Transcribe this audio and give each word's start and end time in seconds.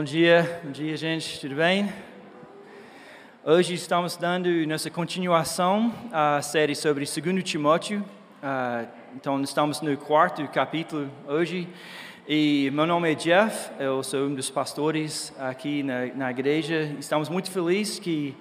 Bom 0.00 0.04
dia, 0.04 0.62
bom 0.64 0.70
dia, 0.70 0.96
gente, 0.96 1.38
tudo 1.38 1.56
bem? 1.56 1.92
Hoje 3.44 3.74
estamos 3.74 4.16
dando 4.16 4.48
nossa 4.66 4.88
continuação 4.88 5.92
à 6.10 6.40
série 6.40 6.74
sobre 6.74 7.04
2 7.04 7.44
Timóteo. 7.44 8.02
Uh, 8.42 8.88
então, 9.14 9.42
estamos 9.42 9.82
no 9.82 9.94
quarto 9.98 10.42
capítulo 10.48 11.10
hoje. 11.28 11.68
E 12.26 12.70
meu 12.72 12.86
nome 12.86 13.12
é 13.12 13.14
Jeff, 13.14 13.70
eu 13.78 14.02
sou 14.02 14.20
um 14.20 14.34
dos 14.34 14.48
pastores 14.48 15.34
aqui 15.38 15.82
na, 15.82 16.06
na 16.14 16.30
igreja. 16.30 16.96
Estamos 16.98 17.28
muito 17.28 17.50
felizes 17.50 17.98
que 17.98 18.34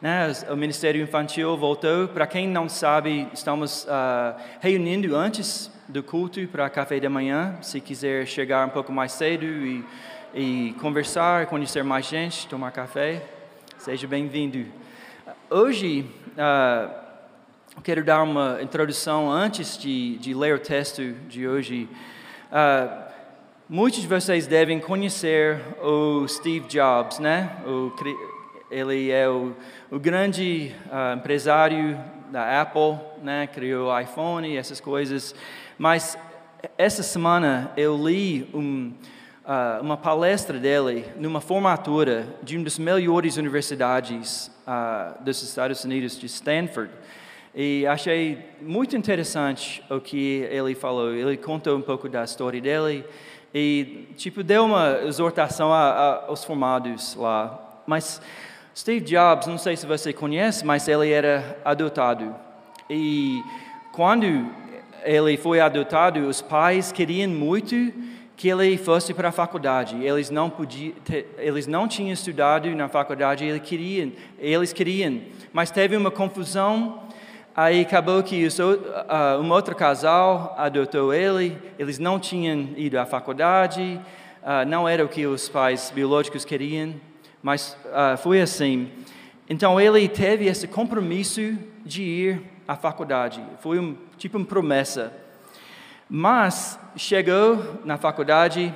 né, 0.00 0.30
o 0.48 0.54
Ministério 0.54 1.02
Infantil 1.02 1.56
voltou. 1.56 2.06
Para 2.06 2.24
quem 2.24 2.46
não 2.46 2.68
sabe, 2.68 3.26
estamos 3.34 3.82
uh, 3.82 4.40
reunindo 4.60 5.16
antes 5.16 5.72
do 5.88 6.04
culto 6.04 6.46
para 6.46 6.70
café 6.70 7.00
da 7.00 7.10
manhã. 7.10 7.56
Se 7.62 7.80
quiser 7.80 8.28
chegar 8.28 8.64
um 8.64 8.70
pouco 8.70 8.92
mais 8.92 9.10
cedo 9.10 9.44
e 9.44 9.84
e 10.34 10.74
conversar, 10.80 11.46
conhecer 11.46 11.82
mais 11.82 12.06
gente, 12.06 12.46
tomar 12.46 12.70
café. 12.70 13.22
Seja 13.78 14.06
bem-vindo. 14.06 14.66
Hoje, 15.48 16.06
uh, 16.32 16.90
eu 17.76 17.82
quero 17.82 18.04
dar 18.04 18.22
uma 18.22 18.58
introdução 18.62 19.30
antes 19.30 19.76
de, 19.76 20.18
de 20.18 20.32
ler 20.32 20.54
o 20.54 20.58
texto 20.58 21.12
de 21.28 21.48
hoje. 21.48 21.88
Uh, 22.52 23.10
muitos 23.68 24.00
de 24.00 24.06
vocês 24.06 24.46
devem 24.46 24.78
conhecer 24.78 25.60
o 25.82 26.26
Steve 26.28 26.68
Jobs, 26.68 27.18
né? 27.18 27.50
O, 27.66 27.92
ele 28.70 29.10
é 29.10 29.28
o, 29.28 29.54
o 29.90 29.98
grande 29.98 30.72
uh, 30.86 31.16
empresário 31.16 31.98
da 32.30 32.60
Apple, 32.62 32.98
né? 33.20 33.48
Criou 33.48 33.88
o 33.90 34.00
iPhone 34.00 34.56
essas 34.56 34.80
coisas. 34.80 35.34
Mas 35.76 36.16
essa 36.78 37.02
semana 37.02 37.72
eu 37.76 37.96
li 37.96 38.48
um 38.54 38.92
uh, 39.44 39.82
uma 39.82 39.96
palestra 39.96 40.58
dele 40.58 41.04
numa 41.16 41.40
formatura 41.40 42.26
de 42.42 42.56
uma 42.56 42.64
das 42.64 42.78
melhores 42.78 43.36
universidades 43.36 44.50
uh, 44.66 45.22
dos 45.22 45.42
Estados 45.42 45.84
Unidos, 45.84 46.18
de 46.18 46.26
Stanford. 46.26 46.90
E 47.54 47.86
achei 47.86 48.38
muito 48.60 48.96
interessante 48.96 49.82
o 49.90 50.00
que 50.00 50.46
ele 50.50 50.74
falou. 50.74 51.12
Ele 51.12 51.36
contou 51.36 51.76
um 51.76 51.82
pouco 51.82 52.08
da 52.08 52.22
história 52.22 52.60
dele 52.60 53.04
e 53.52 54.06
tipo 54.16 54.44
deu 54.44 54.64
uma 54.64 55.00
exortação 55.04 55.72
a, 55.72 55.90
a, 55.90 56.26
aos 56.26 56.44
formados 56.44 57.16
lá. 57.16 57.82
Mas 57.86 58.22
Steve 58.76 59.04
Jobs, 59.04 59.48
não 59.48 59.58
sei 59.58 59.76
se 59.76 59.84
você 59.84 60.12
conhece, 60.12 60.64
mas 60.64 60.86
ele 60.86 61.10
era 61.10 61.58
adotado. 61.64 62.34
E 62.88 63.42
quando 63.92 64.48
ele 65.02 65.36
foi 65.36 65.60
adotado, 65.60 66.20
os 66.28 66.40
pais 66.40 66.92
queriam 66.92 67.28
muito 67.30 67.74
que 68.40 68.48
ele 68.48 68.78
fosse 68.78 69.12
para 69.12 69.28
a 69.28 69.32
faculdade. 69.32 70.02
Eles 70.02 70.30
não 70.30 70.48
podiam, 70.48 70.94
eles 71.36 71.66
não 71.66 71.86
tinham 71.86 72.10
estudado 72.10 72.74
na 72.74 72.88
faculdade, 72.88 73.44
eles 73.44 73.60
queriam, 73.60 74.10
eles 74.38 74.72
queriam, 74.72 75.20
mas 75.52 75.70
teve 75.70 75.94
uma 75.94 76.10
confusão. 76.10 77.02
Aí 77.54 77.82
acabou 77.82 78.22
que 78.22 78.46
uh, 78.46 79.42
um 79.42 79.50
outro 79.50 79.76
casal 79.76 80.54
adotou 80.56 81.12
ele. 81.12 81.54
Eles 81.78 81.98
não 81.98 82.18
tinham 82.18 82.70
ido 82.78 82.98
à 82.98 83.04
faculdade, 83.04 84.00
uh, 84.42 84.66
não 84.66 84.88
era 84.88 85.04
o 85.04 85.08
que 85.08 85.26
os 85.26 85.46
pais 85.50 85.92
biológicos 85.94 86.42
queriam, 86.42 86.94
mas 87.42 87.76
uh, 87.88 88.16
foi 88.16 88.40
assim. 88.40 88.88
Então 89.50 89.78
ele 89.78 90.08
teve 90.08 90.46
esse 90.46 90.66
compromisso 90.66 91.58
de 91.84 92.02
ir 92.02 92.42
à 92.66 92.74
faculdade. 92.74 93.44
Foi 93.58 93.78
um 93.78 93.98
tipo 94.16 94.38
uma 94.38 94.46
promessa. 94.46 95.19
Mas 96.12 96.76
chegou 96.96 97.80
na 97.84 97.96
faculdade, 97.96 98.74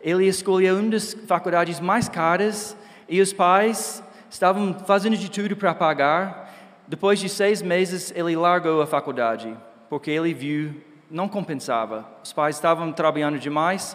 ele 0.00 0.26
escolheu 0.26 0.78
uma 0.78 0.92
das 0.92 1.12
faculdades 1.26 1.78
mais 1.78 2.08
caras 2.08 2.74
e 3.06 3.20
os 3.20 3.34
pais 3.34 4.02
estavam 4.30 4.72
fazendo 4.72 5.14
de 5.14 5.30
tudo 5.30 5.54
para 5.54 5.74
pagar. 5.74 6.50
Depois 6.88 7.18
de 7.20 7.28
seis 7.28 7.60
meses, 7.60 8.14
ele 8.16 8.34
largou 8.34 8.80
a 8.80 8.86
faculdade, 8.86 9.54
porque 9.90 10.10
ele 10.10 10.32
viu 10.32 10.74
não 11.10 11.28
compensava. 11.28 12.06
Os 12.24 12.32
pais 12.32 12.56
estavam 12.56 12.90
trabalhando 12.92 13.38
demais, 13.38 13.94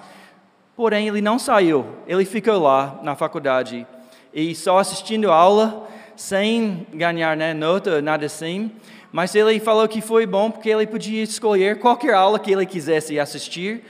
porém 0.75 1.07
ele 1.07 1.21
não 1.21 1.39
saiu. 1.39 1.87
Ele 2.05 2.23
ficou 2.23 2.59
lá 2.59 2.99
na 3.01 3.15
faculdade 3.15 3.85
e 4.31 4.53
só 4.53 4.77
assistindo 4.77 5.31
aula, 5.31 5.87
sem 6.15 6.85
ganhar 6.93 7.35
né, 7.35 7.51
nota, 7.51 7.99
nada 7.99 8.27
assim. 8.27 8.71
Mas 9.11 9.33
ele 9.33 9.59
falou 9.59 9.87
que 9.87 10.01
foi 10.01 10.25
bom 10.25 10.51
porque 10.51 10.69
ele 10.69 10.85
podia 10.85 11.23
escolher 11.23 11.79
qualquer 11.79 12.13
aula 12.13 12.37
que 12.37 12.51
ele 12.51 12.65
quisesse 12.65 13.19
assistir. 13.19 13.83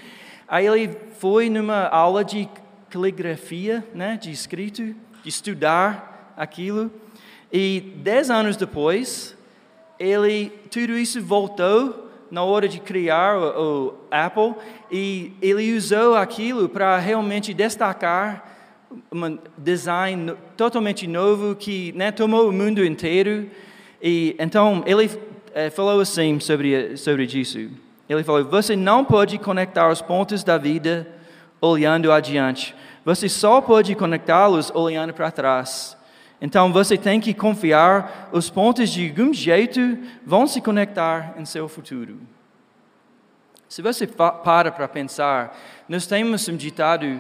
Aí 0.48 0.66
ele 0.66 0.96
foi 1.18 1.50
numa 1.50 1.88
aula 1.88 2.24
de 2.24 2.48
caligrafia, 2.90 3.86
né, 3.94 4.18
de 4.20 4.32
escrito, 4.32 4.96
de 5.22 5.30
estudar 5.30 6.34
aquilo. 6.38 6.90
E 7.52 7.94
dez 7.98 8.30
anos 8.30 8.56
depois, 8.56 9.36
ele 10.00 10.50
tudo 10.72 10.98
isso 10.98 11.22
voltou 11.22 12.10
na 12.32 12.44
hora 12.44 12.68
de 12.68 12.80
criar 12.80 13.38
o, 13.38 13.88
o 13.88 13.94
Apple 14.10 14.56
e 14.92 15.34
ele 15.42 15.76
usou 15.76 16.16
aquilo 16.16 16.70
para 16.70 16.98
realmente 16.98 17.54
destacar 17.54 18.58
um 19.12 19.38
design 19.58 20.36
totalmente 20.56 21.08
novo 21.08 21.56
que 21.56 21.92
né, 21.94 22.12
tomou 22.12 22.50
o 22.50 22.52
mundo 22.52 22.84
inteiro 22.86 23.50
e 24.02 24.36
então 24.40 24.84
ele 24.86 25.10
é, 25.54 25.70
falou 25.70 26.00
assim 26.00 26.40
sobre 26.40 26.96
sobre 26.98 27.26
isso. 27.26 27.70
Ele 28.08 28.24
falou: 28.24 28.46
você 28.46 28.76
não 28.76 29.06
pode 29.06 29.38
conectar 29.38 29.90
os 29.90 30.02
pontos 30.02 30.44
da 30.44 30.58
vida 30.58 31.08
olhando 31.62 32.12
adiante. 32.12 32.76
Você 33.06 33.30
só 33.30 33.62
pode 33.62 33.96
conectá-los 33.96 34.72
olhando 34.74 35.14
para 35.14 35.32
trás. 35.32 35.98
Então 36.42 36.72
você 36.72 36.98
tem 36.98 37.20
que 37.20 37.34
confiar, 37.34 38.30
os 38.32 38.50
pontos 38.50 38.90
de 38.90 39.10
algum 39.10 39.34
jeito 39.34 39.98
vão 40.26 40.48
se 40.48 40.62
conectar 40.62 41.36
em 41.38 41.44
seu 41.44 41.68
futuro. 41.68 42.18
Se 43.68 43.82
você 43.82 44.08
para 44.08 44.72
para 44.72 44.88
pensar, 44.88 45.56
nós 45.88 46.08
temos 46.08 46.48
um 46.48 46.56
ditado 46.56 47.20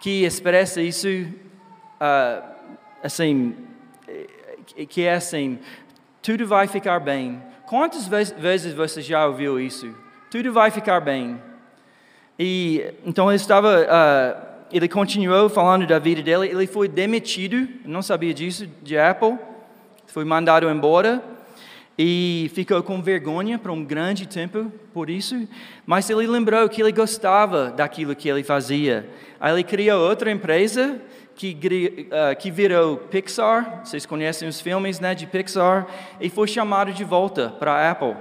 que 0.00 0.24
expressa 0.24 0.82
isso 0.82 1.08
uh, 1.08 2.42
assim, 3.02 3.54
que 4.88 5.02
é 5.02 5.14
assim: 5.14 5.58
tudo 6.28 6.46
vai 6.46 6.66
ficar 6.66 7.00
bem. 7.00 7.42
Quantas 7.64 8.06
vezes 8.06 8.74
você 8.74 9.00
já 9.00 9.26
ouviu 9.26 9.58
isso? 9.58 9.94
Tudo 10.30 10.52
vai 10.52 10.70
ficar 10.70 11.00
bem. 11.00 11.40
E 12.38 12.84
então 13.02 13.30
ele 13.30 13.36
estava, 13.36 13.80
uh, 13.80 14.66
ele 14.70 14.86
continuou 14.90 15.48
falando 15.48 15.86
da 15.86 15.98
vida 15.98 16.20
dele. 16.20 16.48
Ele 16.48 16.66
foi 16.66 16.86
demitido, 16.86 17.66
não 17.82 18.02
sabia 18.02 18.34
disso, 18.34 18.68
de 18.82 18.98
Apple. 18.98 19.38
Foi 20.06 20.22
mandado 20.22 20.68
embora 20.68 21.24
e 21.98 22.50
ficou 22.54 22.82
com 22.82 23.00
vergonha 23.00 23.58
por 23.58 23.70
um 23.70 23.82
grande 23.82 24.28
tempo 24.28 24.70
por 24.92 25.08
isso. 25.08 25.48
Mas 25.86 26.10
ele 26.10 26.26
lembrou 26.26 26.68
que 26.68 26.82
ele 26.82 26.92
gostava 26.92 27.70
daquilo 27.70 28.14
que 28.14 28.28
ele 28.28 28.44
fazia. 28.44 29.08
Aí 29.40 29.54
ele 29.54 29.64
criou 29.64 30.06
outra 30.06 30.30
empresa 30.30 31.00
que, 31.38 32.08
uh, 32.10 32.36
que 32.36 32.50
virou 32.50 32.96
Pixar, 32.96 33.82
vocês 33.84 34.04
conhecem 34.04 34.48
os 34.48 34.60
filmes 34.60 34.98
né, 34.98 35.14
de 35.14 35.24
Pixar, 35.24 35.86
e 36.20 36.28
foi 36.28 36.48
chamado 36.48 36.92
de 36.92 37.04
volta 37.04 37.48
para 37.48 37.72
a 37.72 37.90
Apple. 37.92 38.16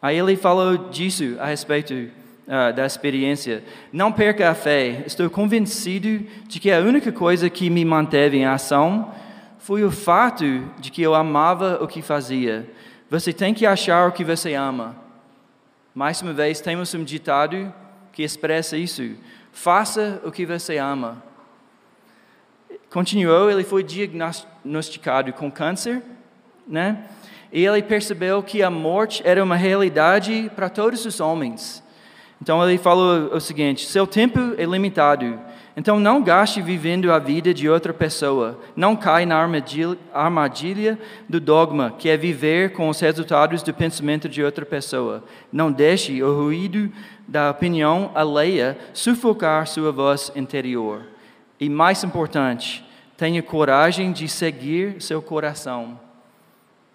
Aí 0.00 0.16
ele 0.16 0.36
falou 0.36 0.90
disso 0.90 1.36
a 1.40 1.46
respeito 1.46 1.92
uh, 1.92 2.72
da 2.72 2.86
experiência. 2.86 3.64
Não 3.92 4.12
perca 4.12 4.48
a 4.48 4.54
fé, 4.54 5.02
estou 5.04 5.28
convencido 5.28 6.24
de 6.46 6.60
que 6.60 6.70
a 6.70 6.78
única 6.78 7.10
coisa 7.10 7.50
que 7.50 7.68
me 7.68 7.84
manteve 7.84 8.36
em 8.36 8.46
ação 8.46 9.12
foi 9.58 9.82
o 9.82 9.90
fato 9.90 10.44
de 10.78 10.92
que 10.92 11.02
eu 11.02 11.16
amava 11.16 11.80
o 11.82 11.88
que 11.88 12.00
fazia. 12.00 12.64
Você 13.10 13.32
tem 13.32 13.52
que 13.52 13.66
achar 13.66 14.08
o 14.08 14.12
que 14.12 14.22
você 14.22 14.54
ama. 14.54 14.96
Mais 15.92 16.22
uma 16.22 16.32
vez, 16.32 16.60
temos 16.60 16.94
um 16.94 17.02
ditado 17.02 17.74
que 18.12 18.22
expressa 18.22 18.76
isso. 18.76 19.16
Faça 19.52 20.22
o 20.24 20.30
que 20.30 20.46
você 20.46 20.78
ama. 20.78 21.29
Continuou, 22.90 23.48
ele 23.48 23.62
foi 23.62 23.84
diagnosticado 23.84 25.32
com 25.32 25.48
câncer, 25.48 26.02
né? 26.66 27.04
E 27.52 27.64
ele 27.64 27.82
percebeu 27.82 28.42
que 28.42 28.64
a 28.64 28.70
morte 28.70 29.22
era 29.24 29.42
uma 29.42 29.54
realidade 29.54 30.50
para 30.56 30.68
todos 30.68 31.06
os 31.06 31.20
homens. 31.20 31.84
Então 32.42 32.68
ele 32.68 32.78
falou 32.78 33.32
o 33.32 33.40
seguinte: 33.40 33.86
seu 33.86 34.08
tempo 34.08 34.40
é 34.58 34.64
limitado. 34.64 35.38
Então 35.76 36.00
não 36.00 36.20
gaste 36.20 36.60
vivendo 36.60 37.12
a 37.12 37.18
vida 37.20 37.54
de 37.54 37.68
outra 37.68 37.94
pessoa. 37.94 38.58
Não 38.74 38.96
caia 38.96 39.24
na 39.24 39.36
armadilha, 40.12 40.98
do 41.28 41.40
dogma, 41.40 41.94
que 41.96 42.08
é 42.08 42.16
viver 42.16 42.72
com 42.72 42.88
os 42.88 42.98
resultados 42.98 43.62
do 43.62 43.72
pensamento 43.72 44.28
de 44.28 44.42
outra 44.42 44.66
pessoa. 44.66 45.22
Não 45.52 45.70
deixe 45.70 46.20
o 46.24 46.36
ruído 46.36 46.90
da 47.26 47.50
opinião 47.50 48.10
alheia 48.16 48.76
sufocar 48.92 49.66
sua 49.68 49.92
voz 49.92 50.32
interior. 50.34 51.02
E 51.60 51.68
mais 51.68 52.02
importante, 52.02 52.82
tenha 53.16 53.42
coragem 53.42 54.12
de 54.12 54.26
seguir 54.26 55.00
seu 55.02 55.20
coração. 55.20 56.00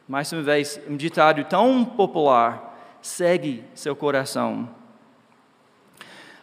Mais 0.07 0.31
uma 0.33 0.41
vez, 0.41 0.79
um 0.89 0.97
ditado 0.97 1.43
tão 1.43 1.85
popular: 1.85 2.97
segue 3.01 3.63
seu 3.75 3.95
coração. 3.95 4.67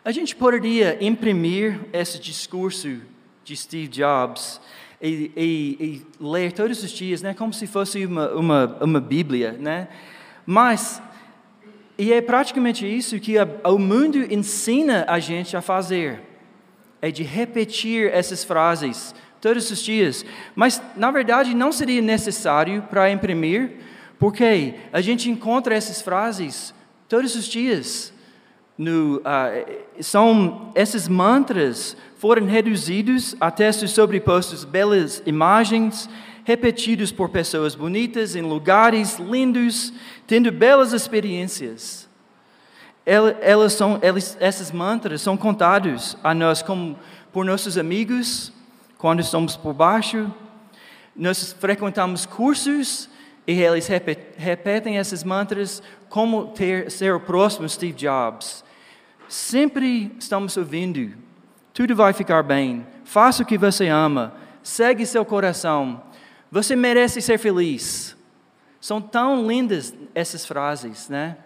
A 0.05 0.13
gente 0.13 0.37
poderia 0.37 1.05
imprimir 1.05 1.81
esse 1.93 2.19
discurso 2.19 3.01
de 3.45 3.57
Steve 3.57 3.89
Jobs 3.89 4.61
e, 5.01 5.33
e, 5.37 5.77
e 5.81 6.07
ler 6.21 6.53
todos 6.53 6.83
os 6.83 6.91
dias, 6.91 7.23
né, 7.23 7.35
como 7.35 7.53
se 7.53 7.67
fosse 7.67 8.07
uma, 8.07 8.29
uma, 8.31 8.79
uma 8.81 9.01
Bíblia, 9.01 9.53
né? 9.53 9.89
Mas 10.47 11.03
e 11.99 12.13
é 12.13 12.21
praticamente 12.21 12.87
isso 12.87 13.19
que 13.21 13.39
a, 13.39 13.47
o 13.65 13.79
mundo 13.79 14.19
ensina 14.33 15.05
a 15.07 15.19
gente 15.19 15.57
a 15.57 15.61
fazer, 15.61 16.21
é 17.03 17.11
de 17.11 17.25
repetir 17.25 18.11
essas 18.15 18.45
frases 18.45 19.13
todos 19.41 19.69
os 19.73 19.81
dias. 19.81 20.25
Mas 20.55 20.81
na 20.97 21.11
verdade 21.11 21.53
não 21.55 21.73
seria 21.73 22.01
necessário 22.01 22.83
para 22.89 23.11
imprimir, 23.11 23.73
porque 24.19 24.75
a 24.93 25.01
gente 25.01 25.29
encontra 25.29 25.75
essas 25.75 26.01
frases 26.01 26.73
todos 27.09 27.35
os 27.35 27.47
dias. 27.47 28.13
No, 28.79 29.17
uh, 29.17 30.03
são 30.03 30.73
esses 30.75 31.09
mantras 31.09 31.97
foram 32.19 32.47
reduzidos 32.47 33.35
a 33.41 33.51
textos 33.51 33.91
sobrepostos, 33.91 34.65
belas 34.65 35.21
imagens, 35.27 36.09
repetidos 36.45 37.11
por 37.11 37.29
pessoas 37.29 37.75
bonitas 37.75 38.37
em 38.37 38.43
lugares 38.43 39.19
lindos, 39.19 39.93
tendo 40.25 40.53
belas 40.53 40.93
experiências. 40.93 42.09
Elas 43.05 43.73
são, 43.73 43.99
elas, 44.01 44.37
esses 44.41 44.71
mantras 44.71 45.21
são 45.21 45.37
contados 45.37 46.17
a 46.23 46.33
nós 46.33 46.63
como 46.63 46.99
por 47.33 47.45
nossos 47.45 47.77
amigos 47.77 48.53
quando 48.97 49.21
estamos 49.21 49.57
por 49.57 49.73
baixo. 49.73 50.33
Nós 51.15 51.53
frequentamos 51.53 52.25
cursos 52.25 53.09
e 53.47 53.61
eles 53.61 53.89
repetem 54.37 54.97
esses 54.97 55.25
mantras 55.25 55.83
como 56.09 56.49
ter, 56.49 56.91
ser 56.91 57.15
o 57.15 57.21
próximo 57.21 57.69
Steve 57.69 57.93
Jobs. 57.93 58.65
Sempre 59.29 60.15
estamos 60.19 60.57
ouvindo 60.57 61.13
tudo 61.73 61.97
vai 61.97 62.13
ficar 62.13 62.43
bem. 62.43 62.87
Faça 63.05 63.43
o 63.43 63.47
que 63.47 63.57
você 63.57 63.89
ama. 63.89 64.35
Segue 64.63 65.07
seu 65.07 65.25
coração. 65.25 66.03
Você 66.51 66.77
merece 66.77 67.23
ser 67.23 67.39
feliz. 67.39 68.17
São 68.81 69.01
tão 69.01 69.47
lindas 69.47 69.95
essas 70.15 70.45
frases, 70.45 71.09
né? 71.09 71.37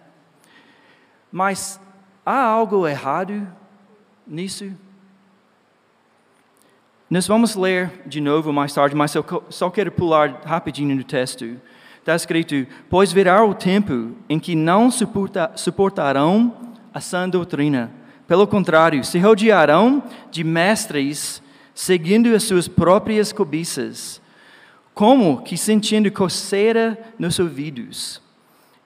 Mas 1.37 1.79
há 2.25 2.41
algo 2.41 2.87
errado 2.87 3.47
nisso? 4.25 4.71
Nós 7.07 7.27
vamos 7.27 7.53
ler 7.53 8.01
de 8.07 8.19
novo 8.19 8.51
mais 8.51 8.73
tarde, 8.73 8.95
mas 8.95 9.13
eu 9.13 9.23
só 9.47 9.69
quero 9.69 9.91
pular 9.91 10.41
rapidinho 10.43 10.95
no 10.95 11.03
texto. 11.03 11.61
Está 11.99 12.15
escrito: 12.15 12.65
Pois 12.89 13.11
virá 13.11 13.45
o 13.45 13.53
tempo 13.53 14.15
em 14.27 14.39
que 14.39 14.55
não 14.55 14.89
suporta, 14.89 15.51
suportarão 15.55 16.73
a 16.91 16.99
sã 16.99 17.29
doutrina 17.29 17.91
pelo 18.27 18.47
contrário, 18.47 19.03
se 19.03 19.19
rodearão 19.19 20.01
de 20.31 20.43
mestres 20.43 21.43
seguindo 21.75 22.33
as 22.33 22.45
suas 22.45 22.67
próprias 22.67 23.31
cobiças, 23.31 24.19
como 24.91 25.43
que 25.43 25.55
sentindo 25.55 26.11
coceira 26.11 26.97
nos 27.19 27.37
ouvidos. 27.37 28.19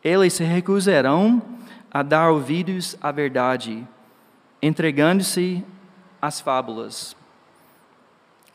Eles 0.04 0.34
se 0.34 0.44
recusarão 0.44 1.42
a 1.92 2.02
dar 2.02 2.32
ouvidos 2.32 2.98
à 3.02 3.12
verdade, 3.12 3.86
entregando-se 4.62 5.64
às 6.22 6.40
fábulas. 6.40 7.16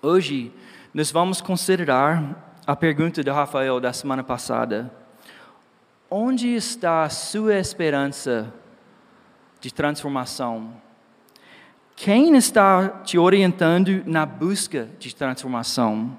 Hoje, 0.00 0.50
nós 0.94 1.10
vamos 1.10 1.42
considerar 1.42 2.56
a 2.66 2.74
pergunta 2.74 3.22
de 3.22 3.30
Rafael 3.30 3.78
da 3.78 3.92
semana 3.92 4.24
passada. 4.24 4.90
Onde 6.10 6.54
está 6.54 7.04
a 7.04 7.10
sua 7.10 7.58
esperança 7.58 8.52
de 9.60 9.72
transformação. 9.72 10.72
Quem 11.94 12.36
está 12.36 12.88
te 12.88 13.18
orientando 13.18 14.02
na 14.06 14.24
busca 14.24 14.88
de 14.98 15.14
transformação? 15.14 16.16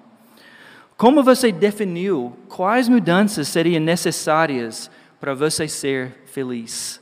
Como 0.96 1.24
você 1.24 1.52
definiu 1.52 2.38
quais 2.50 2.90
mudanças 2.90 3.48
seriam 3.48 3.82
necessárias 3.82 4.92
para 5.20 5.34
você 5.34 5.68
ser 5.68 6.24
feliz? 6.26 7.02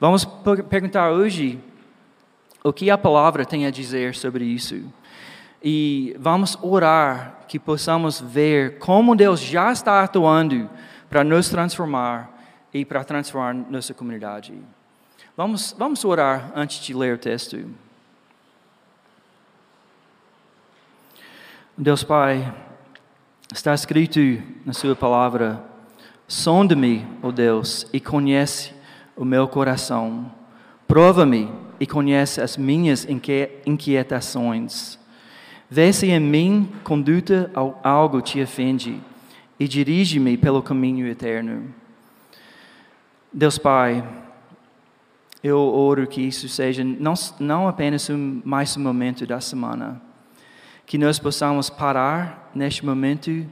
Vamos 0.00 0.24
perguntar 0.70 1.10
hoje 1.10 1.58
o 2.62 2.72
que 2.72 2.88
a 2.88 2.96
palavra 2.96 3.44
tem 3.44 3.66
a 3.66 3.70
dizer 3.70 4.14
sobre 4.14 4.44
isso. 4.44 4.84
E 5.60 6.14
vamos 6.20 6.56
orar 6.62 7.40
que 7.48 7.58
possamos 7.58 8.20
ver 8.20 8.78
como 8.78 9.16
Deus 9.16 9.40
já 9.40 9.72
está 9.72 10.04
atuando 10.04 10.70
para 11.10 11.24
nos 11.24 11.48
transformar 11.48 12.30
e 12.72 12.84
para 12.84 13.02
transformar 13.02 13.54
nossa 13.54 13.92
comunidade. 13.92 14.54
Vamos, 15.36 15.74
vamos 15.76 16.04
orar 16.04 16.52
antes 16.54 16.80
de 16.80 16.94
ler 16.94 17.16
o 17.16 17.18
texto. 17.18 17.68
Deus 21.76 22.04
Pai, 22.04 22.54
está 23.52 23.74
escrito 23.74 24.20
na 24.64 24.72
Sua 24.72 24.94
palavra: 24.94 25.60
sonda-me, 26.28 27.04
ó 27.20 27.28
oh 27.28 27.32
Deus, 27.32 27.84
e 27.92 27.98
conhece 27.98 28.77
o 29.18 29.24
meu 29.24 29.48
coração. 29.48 30.30
Prova-me 30.86 31.50
e 31.80 31.86
conhece 31.86 32.40
as 32.40 32.56
minhas 32.56 33.06
inquietações. 33.66 34.98
Vê 35.68 35.92
se 35.92 36.06
em 36.06 36.20
mim 36.20 36.70
conduta 36.82 37.50
algo 37.82 38.22
te 38.22 38.40
ofende 38.40 38.98
e 39.60 39.68
dirige-me 39.68 40.36
pelo 40.38 40.62
caminho 40.62 41.06
eterno. 41.06 41.74
Deus 43.30 43.58
Pai, 43.58 44.02
eu 45.42 45.58
oro 45.58 46.06
que 46.06 46.22
isso 46.22 46.48
seja 46.48 46.82
não, 46.82 47.14
não 47.38 47.68
apenas 47.68 48.08
um, 48.08 48.40
mais 48.44 48.76
um 48.76 48.80
momento 48.80 49.26
da 49.26 49.40
semana, 49.40 50.00
que 50.86 50.96
nós 50.96 51.18
possamos 51.18 51.68
parar 51.68 52.50
neste 52.54 52.86
momento 52.86 53.46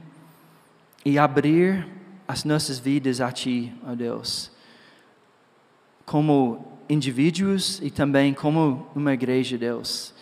e 1.05 1.19
abrir 1.19 1.87
as 2.27 2.43
nossas 2.43 2.79
vidas 2.79 3.21
a 3.21 3.31
Ti, 3.31 3.71
ó 3.87 3.93
Deus, 3.93 4.51
como 6.07 6.65
indivíduos 6.89 7.81
e 7.83 7.91
também 7.91 8.33
como 8.33 8.87
uma 8.95 9.13
igreja, 9.13 9.57
Deus, 9.57 10.13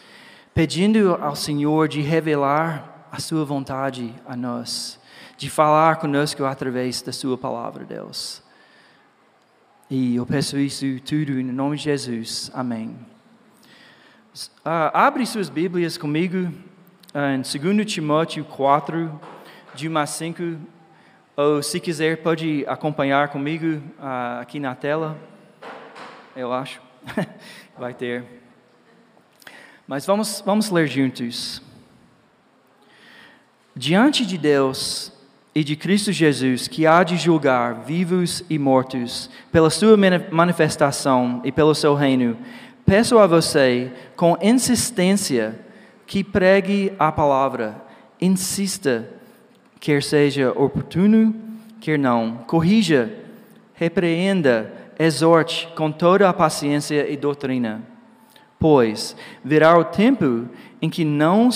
pedindo 0.51 1.13
ao 1.21 1.35
Senhor 1.35 1.87
de 1.87 2.01
revelar 2.01 3.07
a 3.11 3.19
Sua 3.19 3.45
vontade 3.45 4.11
a 4.27 4.35
nós, 4.35 4.99
de 5.37 5.47
falar 5.47 5.97
conosco 5.97 6.43
através 6.43 7.03
da 7.03 7.11
Sua 7.11 7.37
palavra, 7.37 7.85
Deus. 7.85 8.41
E 9.87 10.15
eu 10.15 10.25
peço 10.25 10.57
isso 10.57 10.87
tudo 11.01 11.39
em 11.39 11.43
nome 11.43 11.77
de 11.77 11.83
Jesus. 11.83 12.49
Amém. 12.55 12.95
Uh, 14.65 14.89
abre 14.91 15.23
suas 15.27 15.49
Bíblias 15.49 15.99
comigo 15.99 16.51
uh, 17.13 17.35
em 17.35 17.75
2 17.75 17.85
Timóteo 17.85 18.43
4, 18.43 19.21
de 19.75 19.87
1 19.87 19.97
a 19.99 20.05
5. 20.07 20.43
Ou 21.37 21.61
se 21.61 21.79
quiser, 21.79 22.23
pode 22.23 22.65
acompanhar 22.67 23.29
comigo 23.29 23.79
uh, 23.99 24.41
aqui 24.41 24.59
na 24.59 24.73
tela. 24.73 25.15
Eu 26.35 26.51
acho. 26.51 26.81
Vai 27.77 27.93
ter. 27.93 28.23
Mas 29.87 30.05
vamos, 30.05 30.41
vamos 30.45 30.69
ler 30.69 30.87
juntos. 30.87 31.61
Diante 33.75 34.25
de 34.25 34.37
Deus, 34.37 35.15
e 35.55 35.63
de 35.63 35.77
Cristo 35.77 36.11
Jesus, 36.11 36.67
que 36.67 36.85
há 36.85 37.01
de 37.01 37.15
julgar 37.15 37.85
vivos 37.85 38.43
e 38.49 38.59
mortos, 38.59 39.29
pela 39.53 39.69
sua 39.69 39.95
manifestação 40.29 41.41
e 41.45 41.51
pelo 41.51 41.73
seu 41.73 41.95
reino, 41.95 42.37
peço 42.85 43.17
a 43.17 43.25
você, 43.25 43.89
com 44.17 44.37
insistência, 44.41 45.57
que 46.05 46.25
pregue 46.25 46.91
a 46.99 47.09
palavra, 47.09 47.81
insista, 48.19 49.09
quer 49.79 50.03
seja 50.03 50.51
oportuno, 50.51 51.33
quer 51.79 51.97
não, 51.97 52.39
corrija, 52.45 53.13
repreenda, 53.73 54.73
exorte 54.97 55.67
com 55.75 55.91
toda 55.91 56.29
a 56.29 56.33
paciência 56.33 57.09
e 57.09 57.17
doutrina. 57.17 57.81
Pois 58.59 59.15
virá 59.43 59.77
o 59.77 59.83
tempo 59.83 60.47
em 60.81 60.89
que 60.89 61.03
não 61.03 61.49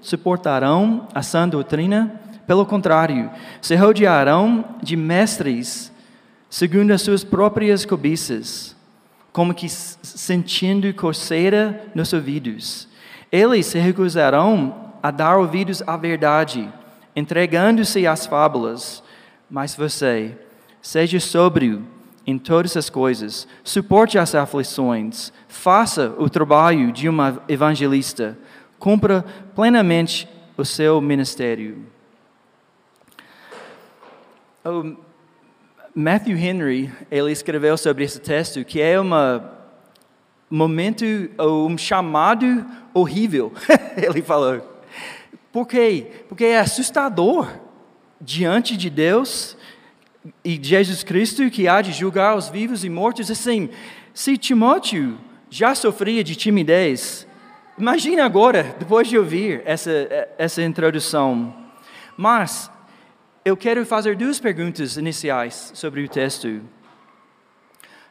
suportarão 0.00 1.08
a 1.14 1.22
sã 1.22 1.48
doutrina, 1.48 2.20
pelo 2.46 2.66
contrário, 2.66 3.30
se 3.60 3.74
rodearão 3.74 4.64
de 4.82 4.96
mestres 4.96 5.92
segundo 6.50 6.92
as 6.92 7.02
suas 7.02 7.24
próprias 7.24 7.84
cobiças, 7.84 8.76
como 9.32 9.54
que 9.54 9.68
sentindo 9.68 10.92
coceira 10.94 11.84
nos 11.94 12.12
ouvidos. 12.12 12.86
Eles 13.32 13.66
se 13.66 13.78
recusarão 13.78 14.92
a 15.02 15.10
dar 15.10 15.36
ouvidos 15.36 15.82
à 15.86 15.96
verdade, 15.96 16.72
entregando-se 17.16 18.06
às 18.06 18.26
fábulas. 18.26 19.02
Mas 19.50 19.74
você, 19.74 20.38
seja 20.80 21.18
sóbrio 21.18 21.84
em 22.26 22.38
todas 22.38 22.76
as 22.76 22.88
coisas, 22.88 23.46
suporte 23.62 24.18
as 24.18 24.34
aflições, 24.34 25.32
faça 25.46 26.14
o 26.18 26.28
trabalho 26.28 26.90
de 26.90 27.08
um 27.08 27.16
evangelista, 27.48 28.38
cumpra 28.78 29.24
plenamente 29.54 30.28
o 30.56 30.64
seu 30.64 31.00
ministério. 31.00 31.86
O 34.64 34.96
Matthew 35.94 36.36
Henry, 36.36 36.92
ele 37.10 37.30
escreveu 37.30 37.76
sobre 37.76 38.04
esse 38.04 38.18
texto 38.18 38.64
que 38.64 38.80
é 38.80 38.98
uma 38.98 39.52
momento, 40.50 41.04
um 41.38 41.76
chamado 41.76 42.64
horrível, 42.92 43.52
ele 43.96 44.22
falou. 44.22 44.62
Por 45.52 45.66
quê? 45.66 46.24
Porque 46.28 46.44
é 46.44 46.58
assustador 46.58 47.48
diante 48.20 48.76
de 48.76 48.88
Deus 48.88 49.56
e 50.44 50.58
Jesus 50.62 51.02
Cristo 51.02 51.50
que 51.50 51.68
há 51.68 51.82
de 51.82 51.92
julgar 51.92 52.36
os 52.36 52.48
vivos 52.48 52.84
e 52.84 52.88
mortos. 52.88 53.30
Assim, 53.30 53.68
se 54.12 54.36
Timóteo 54.38 55.18
já 55.50 55.74
sofria 55.74 56.24
de 56.24 56.34
timidez, 56.34 57.26
imagine 57.78 58.20
agora, 58.20 58.74
depois 58.78 59.08
de 59.08 59.18
ouvir 59.18 59.62
essa, 59.64 59.90
essa 60.38 60.62
introdução. 60.62 61.54
Mas 62.16 62.70
eu 63.44 63.56
quero 63.56 63.84
fazer 63.84 64.16
duas 64.16 64.40
perguntas 64.40 64.96
iniciais 64.96 65.72
sobre 65.74 66.02
o 66.02 66.08
texto. 66.08 66.62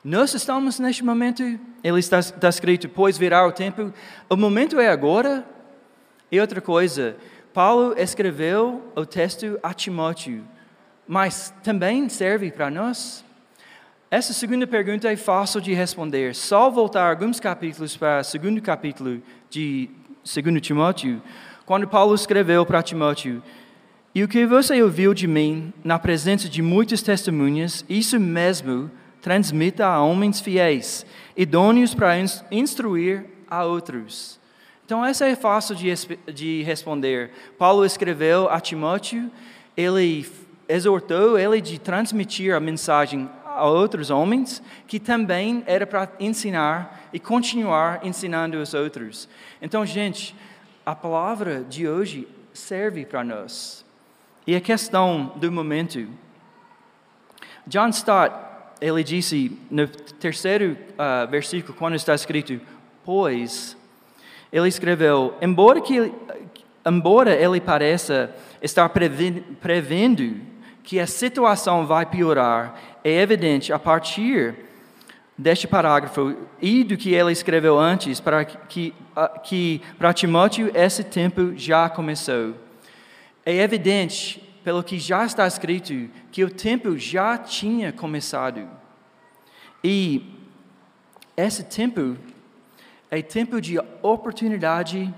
Nós 0.04 0.34
estamos 0.34 0.80
neste 0.80 1.04
momento, 1.04 1.42
ele 1.84 2.00
está, 2.00 2.20
está 2.20 2.50
escrito, 2.50 2.90
pois 2.90 3.18
virá 3.18 3.48
o 3.48 3.52
tempo, 3.52 3.94
o 4.30 4.36
momento 4.36 4.80
é 4.80 4.90
agora. 4.90 5.46
E 6.32 6.40
outra 6.40 6.60
coisa, 6.60 7.16
Paulo 7.54 7.94
escreveu 7.98 8.92
o 8.96 9.06
texto 9.06 9.58
a 9.64 9.74
Timóteo, 9.74 10.44
mas 11.08 11.54
também 11.64 12.08
serve 12.10 12.52
para 12.52 12.70
nós? 12.70 13.24
Essa 14.10 14.32
segunda 14.32 14.68
pergunta 14.68 15.12
é 15.12 15.16
fácil 15.16 15.60
de 15.60 15.74
responder. 15.74 16.36
Só 16.36 16.70
voltar 16.70 17.10
alguns 17.10 17.40
capítulos 17.40 17.98
para 17.98 18.20
o 18.20 18.24
segundo 18.24 18.62
capítulo 18.62 19.22
de 19.50 19.90
2 20.24 20.62
Timóteo, 20.62 21.22
quando 21.66 21.88
Paulo 21.88 22.14
escreveu 22.14 22.66
para 22.66 22.84
Timóteo, 22.84 23.42
e 24.16 24.24
o 24.24 24.28
que 24.28 24.46
você 24.46 24.80
ouviu 24.84 25.14
de 25.14 25.28
mim 25.28 25.74
na 25.84 25.98
presença 25.98 26.48
de 26.48 26.62
muitas 26.62 27.02
testemunhas, 27.02 27.84
isso 27.90 28.20
mesmo 28.20 28.92
transmita 29.20 29.88
a 29.88 30.04
homens 30.04 30.40
fiéis, 30.40 31.04
idôneos 31.36 31.96
para 31.96 32.14
instruir 32.52 33.26
a 33.50 33.66
outros. 33.66 34.40
Então, 34.86 35.04
essa 35.04 35.26
é 35.26 35.36
fácil 35.36 35.74
de, 35.74 35.92
de 36.32 36.62
responder. 36.62 37.32
Paulo 37.58 37.84
escreveu 37.84 38.48
a 38.50 38.60
Timóteo, 38.60 39.32
ele 39.76 40.24
exortou 40.68 41.38
ele 41.38 41.62
de 41.62 41.80
transmitir 41.80 42.56
a 42.56 42.60
mensagem 42.60 43.30
a 43.46 43.66
outros 43.66 44.10
homens, 44.10 44.64
que 44.88 45.00
também 45.00 45.64
era 45.68 45.86
para 45.86 46.12
ensinar 46.20 47.10
e 47.14 47.20
continuar 47.20 48.06
ensinando 48.06 48.58
os 48.58 48.74
outros. 48.74 49.30
Então, 49.62 49.86
gente, 49.86 50.36
a 50.86 50.96
palavra 50.96 51.64
de 51.64 51.88
hoje 51.88 52.28
serve 52.52 53.06
para 53.06 53.24
nós. 53.24 53.86
E 54.46 54.56
a 54.56 54.62
questão 54.62 55.32
do 55.36 55.52
momento. 55.52 56.08
John 57.66 57.90
Stott, 57.90 58.34
ele 58.82 59.04
disse 59.04 59.58
no 59.70 59.88
terceiro 59.88 60.78
uh, 60.94 61.30
versículo, 61.30 61.78
quando 61.78 61.96
está 61.96 62.14
escrito, 62.14 62.60
pois, 63.06 63.78
ele 64.52 64.68
escreveu, 64.68 65.36
embora, 65.42 65.80
que, 65.80 66.12
embora 66.86 67.34
ele 67.34 67.62
pareça 67.62 68.36
estar 68.62 68.90
prevendo 68.90 70.36
que 70.84 71.00
a 71.00 71.08
situação 71.08 71.86
vai 71.86 72.06
piorar, 72.06 72.76
é 73.04 73.22
evidente 73.22 73.72
a 73.72 73.80
partir 73.80 74.56
deste 75.38 75.68
parágrafo 75.68 76.36
e 76.62 76.84
do 76.84 76.96
que 76.98 77.14
ele 77.14 77.32
escreveu 77.32 77.80
antes, 77.80 78.20
para 78.20 78.46
que, 78.46 78.94
que 79.44 79.82
para 79.98 80.14
Timóteo 80.14 80.72
esse 80.76 81.04
tempo 81.04 81.54
já 81.56 81.90
começou. 81.90 82.56
É 83.46 83.56
evidente, 83.58 84.42
pelo 84.64 84.84
que 84.84 85.00
já 85.00 85.26
está 85.26 85.48
escrito, 85.48 86.10
que 86.32 86.44
o 86.44 86.50
tempo 86.50 86.98
já 86.98 87.38
tinha 87.38 87.92
começado. 87.92 88.70
E 89.84 90.38
esse 91.36 91.64
tempo 91.64 92.16
é 93.10 93.22
tempo 93.22 93.60
de 93.60 93.80
oportunidade 94.02 95.14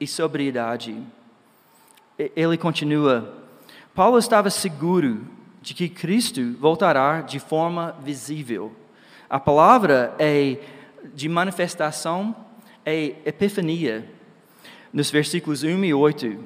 e 0.00 0.06
sobriedade. 0.06 0.96
Ele 2.18 2.56
continua: 2.56 3.41
Paulo 3.94 4.18
estava 4.18 4.48
seguro 4.48 5.26
de 5.60 5.74
que 5.74 5.88
Cristo 5.88 6.56
voltará 6.58 7.20
de 7.20 7.38
forma 7.38 7.94
visível. 8.02 8.72
A 9.28 9.38
palavra 9.38 10.14
é 10.18 10.56
de 11.14 11.28
manifestação, 11.28 12.34
é 12.86 13.14
epifania, 13.26 14.08
nos 14.92 15.10
versículos 15.10 15.62
1 15.62 15.84
e 15.84 15.92
8 15.92 16.38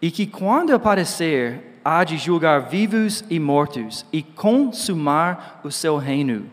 e 0.00 0.10
que 0.10 0.26
quando 0.26 0.74
aparecer 0.74 1.80
há 1.84 2.02
de 2.02 2.16
julgar 2.16 2.68
vivos 2.68 3.24
e 3.28 3.38
mortos 3.38 4.06
e 4.10 4.22
consumar 4.22 5.60
o 5.62 5.70
seu 5.70 5.98
reino. 5.98 6.46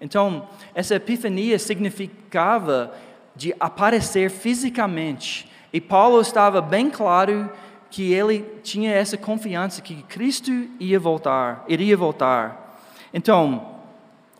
Então, 0.00 0.48
essa 0.72 0.94
epifania 0.94 1.58
significava 1.58 2.94
de 3.34 3.54
aparecer 3.58 4.30
fisicamente. 4.30 5.50
E 5.72 5.80
Paulo 5.80 6.20
estava 6.20 6.60
bem 6.60 6.88
claro 6.88 7.50
que 7.90 8.12
ele 8.12 8.44
tinha 8.62 8.92
essa 8.92 9.16
confiança 9.16 9.80
que 9.80 10.02
Cristo 10.02 10.50
ia 10.78 11.00
voltar, 11.00 11.64
iria 11.68 11.96
voltar. 11.96 12.80
Então, 13.12 13.76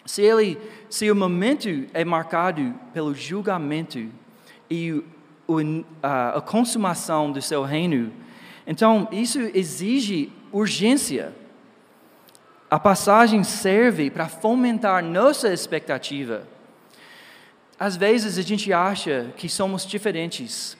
se 0.04 0.22
ele, 0.22 0.58
se 0.90 1.10
o 1.10 1.16
momento 1.16 1.68
é 1.94 2.04
marcado 2.04 2.74
pelo 2.92 3.14
julgamento 3.14 4.08
e 4.70 5.02
a, 6.02 6.40
consumação 6.42 7.32
do 7.32 7.40
seu 7.40 7.62
reino, 7.62 8.12
então, 8.66 9.08
isso 9.10 9.40
exige 9.54 10.30
urgência. 10.52 11.32
A 12.70 12.78
passagem 12.78 13.42
serve 13.42 14.10
para 14.10 14.28
fomentar 14.28 15.02
nossa 15.02 15.50
expectativa. 15.50 16.46
Às 17.80 17.96
vezes 17.96 18.36
a 18.36 18.42
gente 18.42 18.70
acha 18.70 19.32
que 19.38 19.48
somos 19.48 19.86
diferentes 19.86 20.76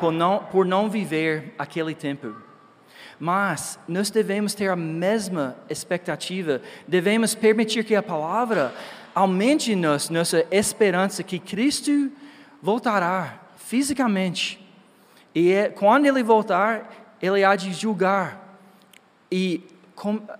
por 0.00 0.12
não, 0.12 0.38
por 0.38 0.66
não 0.66 0.88
viver 0.88 1.54
aquele 1.58 1.94
tempo. 1.94 2.34
Mas 3.18 3.78
nós 3.86 4.10
devemos 4.10 4.54
ter 4.54 4.68
a 4.68 4.76
mesma 4.76 5.56
expectativa, 5.68 6.60
devemos 6.88 7.34
permitir 7.34 7.84
que 7.84 7.94
a 7.94 8.02
palavra 8.02 8.74
aumente 9.14 9.72
em 9.72 9.76
nós 9.76 10.08
nossa 10.08 10.46
esperança 10.50 11.22
que 11.22 11.38
Cristo 11.38 12.10
voltará 12.60 13.40
fisicamente. 13.56 14.58
E 15.34 15.52
é, 15.52 15.68
quando 15.68 16.06
Ele 16.06 16.22
voltar, 16.22 17.16
ele 17.22 17.44
há 17.44 17.54
de 17.54 17.72
julgar 17.72 18.58
e 19.30 19.62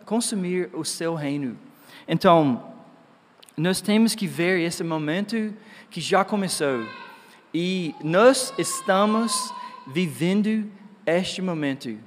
consumir 0.04 0.68
o 0.72 0.84
seu 0.84 1.14
reino. 1.14 1.56
Então, 2.08 2.72
nós 3.56 3.80
temos 3.80 4.14
que 4.14 4.26
ver 4.26 4.61
esse 4.61 4.82
momento 4.82 5.54
que 5.88 6.00
já 6.00 6.25
começou 6.25 6.84
e 7.52 7.94
nós 8.02 8.52
estamos 8.56 9.52
vivendo 9.87 10.71
este 11.04 11.42
momento. 11.42 11.99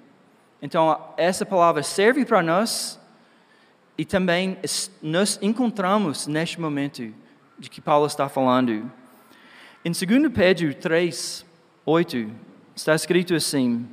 Então, 0.61 1.13
essa 1.17 1.45
palavra 1.45 1.83
serve 1.83 2.25
para 2.25 2.41
nós 2.41 2.99
e 3.97 4.03
também 4.03 4.57
nos 5.01 5.39
encontramos 5.41 6.27
neste 6.27 6.59
momento 6.59 7.13
de 7.57 7.69
que 7.69 7.79
Paulo 7.79 8.07
está 8.07 8.27
falando. 8.27 8.91
Em 9.83 9.91
2 9.91 10.33
Pedro 10.33 10.73
3, 10.73 11.45
8, 11.85 12.31
está 12.75 12.95
escrito 12.95 13.35
assim: 13.35 13.87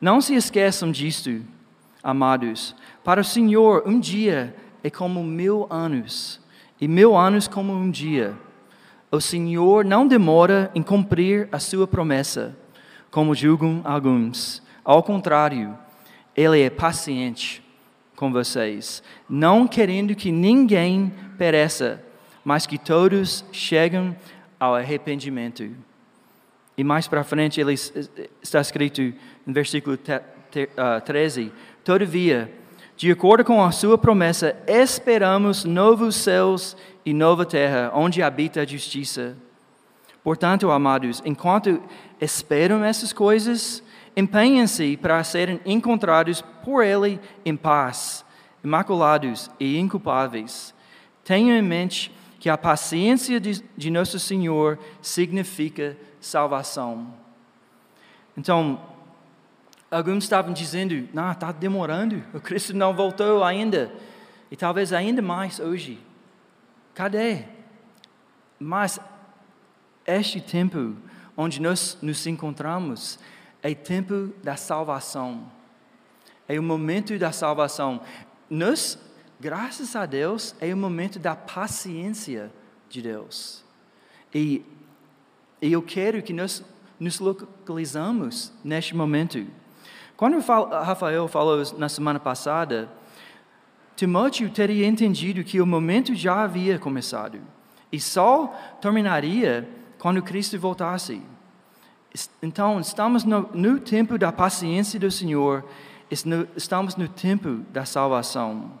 não 0.00 0.20
se 0.20 0.34
esqueçam 0.34 0.90
disto, 0.92 1.40
amados. 2.02 2.76
Para 3.02 3.22
o 3.22 3.24
Senhor, 3.24 3.84
um 3.86 3.98
dia 3.98 4.54
é 4.82 4.90
como 4.90 5.24
mil 5.24 5.66
anos, 5.70 6.40
e 6.78 6.86
mil 6.86 7.16
anos 7.16 7.48
como 7.48 7.72
um 7.72 7.90
dia. 7.90 8.36
O 9.14 9.20
Senhor 9.20 9.84
não 9.84 10.08
demora 10.08 10.72
em 10.74 10.82
cumprir 10.82 11.48
a 11.52 11.60
sua 11.60 11.86
promessa, 11.86 12.56
como 13.12 13.32
julgam 13.32 13.80
alguns. 13.84 14.60
Ao 14.82 15.04
contrário, 15.04 15.78
Ele 16.36 16.60
é 16.60 16.68
paciente 16.68 17.62
com 18.16 18.32
vocês, 18.32 19.04
não 19.28 19.68
querendo 19.68 20.16
que 20.16 20.32
ninguém 20.32 21.12
pereça, 21.38 22.02
mas 22.44 22.66
que 22.66 22.76
todos 22.76 23.44
cheguem 23.52 24.16
ao 24.58 24.74
arrependimento. 24.74 25.70
E 26.76 26.82
mais 26.82 27.06
para 27.06 27.22
frente 27.22 27.60
ele 27.60 27.74
está 28.42 28.60
escrito 28.60 29.00
no 29.46 29.54
versículo 29.54 29.96
13: 29.96 30.72
ah, 30.76 31.58
Todavia, 31.84 32.52
de 32.96 33.12
acordo 33.12 33.44
com 33.44 33.62
a 33.62 33.70
sua 33.70 33.96
promessa, 33.96 34.56
esperamos 34.66 35.64
novos 35.64 36.16
céus 36.16 36.76
e 36.76 36.93
nova 37.12 37.44
terra, 37.44 37.90
onde 37.94 38.22
habita 38.22 38.62
a 38.62 38.66
justiça. 38.66 39.36
Portanto, 40.22 40.70
amados, 40.70 41.20
enquanto 41.24 41.82
esperam 42.18 42.82
essas 42.82 43.12
coisas, 43.12 43.82
empenhem-se 44.16 44.96
para 44.96 45.22
serem 45.22 45.60
encontrados 45.66 46.40
por 46.64 46.82
Ele 46.82 47.20
em 47.44 47.54
paz, 47.54 48.24
imaculados 48.62 49.50
e 49.60 49.78
inculpáveis. 49.78 50.74
Tenham 51.22 51.56
em 51.56 51.62
mente 51.62 52.10
que 52.40 52.48
a 52.48 52.56
paciência 52.56 53.38
de, 53.38 53.62
de 53.76 53.90
Nosso 53.90 54.18
Senhor 54.18 54.78
significa 55.02 55.96
salvação. 56.20 57.14
Então, 58.36 58.80
alguns 59.90 60.24
estavam 60.24 60.52
dizendo: 60.52 61.08
não, 61.12 61.30
está 61.32 61.52
demorando, 61.52 62.22
o 62.32 62.40
Cristo 62.40 62.74
não 62.74 62.94
voltou 62.94 63.44
ainda. 63.44 63.92
E 64.50 64.56
talvez 64.56 64.92
ainda 64.92 65.20
mais 65.20 65.58
hoje. 65.60 65.98
Cadê? 66.94 67.44
Mas 68.58 69.00
este 70.06 70.40
tempo 70.40 70.96
onde 71.36 71.60
nós 71.60 71.98
nos 72.00 72.26
encontramos 72.26 73.18
é 73.62 73.74
tempo 73.74 74.32
da 74.42 74.56
salvação. 74.56 75.50
É 76.46 76.58
o 76.58 76.62
momento 76.62 77.18
da 77.18 77.32
salvação. 77.32 78.00
Nós, 78.48 78.98
graças 79.40 79.96
a 79.96 80.06
Deus, 80.06 80.54
é 80.60 80.72
o 80.72 80.76
momento 80.76 81.18
da 81.18 81.34
paciência 81.34 82.52
de 82.88 83.02
Deus. 83.02 83.64
E, 84.32 84.64
e 85.60 85.72
eu 85.72 85.82
quero 85.82 86.22
que 86.22 86.32
nós 86.32 86.62
nos 87.00 87.18
localizamos 87.18 88.52
neste 88.62 88.94
momento. 88.94 89.44
Quando 90.16 90.38
Rafael 90.38 91.26
falou 91.26 91.62
na 91.76 91.88
semana 91.88 92.20
passada, 92.20 92.88
Timóteo 93.96 94.50
teria 94.50 94.86
entendido 94.86 95.44
que 95.44 95.60
o 95.60 95.66
momento 95.66 96.14
já 96.14 96.42
havia 96.42 96.78
começado 96.78 97.40
e 97.92 98.00
só 98.00 98.48
terminaria 98.80 99.68
quando 99.98 100.22
Cristo 100.22 100.58
voltasse. 100.58 101.22
Então, 102.42 102.78
estamos 102.78 103.24
no, 103.24 103.48
no 103.54 103.80
tempo 103.80 104.18
da 104.18 104.30
paciência 104.30 105.00
do 105.00 105.10
Senhor, 105.10 105.64
estamos 106.56 106.96
no 106.96 107.08
tempo 107.08 107.64
da 107.70 107.84
salvação. 107.84 108.72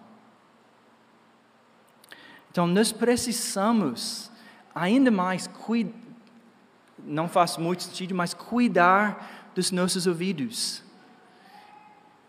Então, 2.50 2.66
nós 2.66 2.92
precisamos 2.92 4.30
ainda 4.74 5.10
mais 5.10 5.48
cuidar, 5.48 5.92
não 7.04 7.28
faz 7.28 7.56
muito 7.56 7.82
sentido, 7.82 8.14
mas 8.14 8.32
cuidar 8.34 9.50
dos 9.54 9.72
nossos 9.72 10.06
ouvidos. 10.06 10.83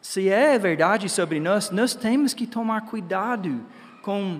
Se 0.07 0.29
é 0.29 0.55
verdade 0.59 1.09
sobre 1.09 1.39
nós, 1.39 1.71
nós 1.71 1.95
temos 1.95 2.31
que 2.31 2.45
tomar 2.45 2.81
cuidado 2.81 3.65
com 4.03 4.39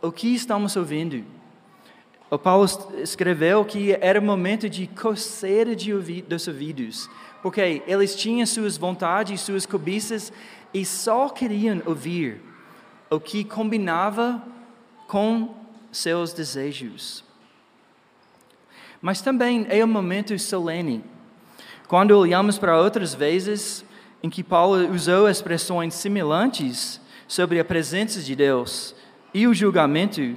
o 0.00 0.12
que 0.12 0.32
estamos 0.32 0.76
ouvindo. 0.76 1.24
O 2.30 2.38
Paulo 2.38 2.68
escreveu 3.02 3.64
que 3.64 3.98
era 4.00 4.20
momento 4.20 4.70
de 4.70 4.86
coceira 4.86 5.74
de 5.74 5.92
dos 6.22 6.46
ouvidos, 6.46 7.10
porque 7.42 7.82
eles 7.84 8.14
tinham 8.14 8.46
suas 8.46 8.76
vontades, 8.76 9.40
suas 9.40 9.66
cobiças 9.66 10.32
e 10.72 10.84
só 10.84 11.28
queriam 11.28 11.82
ouvir 11.84 12.40
o 13.10 13.18
que 13.18 13.42
combinava 13.42 14.40
com 15.08 15.52
seus 15.90 16.32
desejos. 16.32 17.24
Mas 19.00 19.20
também 19.20 19.66
é 19.68 19.84
um 19.84 19.88
momento 19.88 20.38
solene. 20.38 21.04
Quando 21.88 22.12
olhamos 22.12 22.56
para 22.56 22.80
outras 22.80 23.12
vezes 23.12 23.84
em 24.22 24.30
que 24.30 24.44
Paulo 24.44 24.92
usou 24.92 25.28
expressões 25.28 25.94
semelhantes 25.94 27.00
sobre 27.26 27.58
a 27.58 27.64
presença 27.64 28.20
de 28.20 28.36
Deus 28.36 28.94
e 29.34 29.46
o 29.46 29.54
julgamento, 29.54 30.36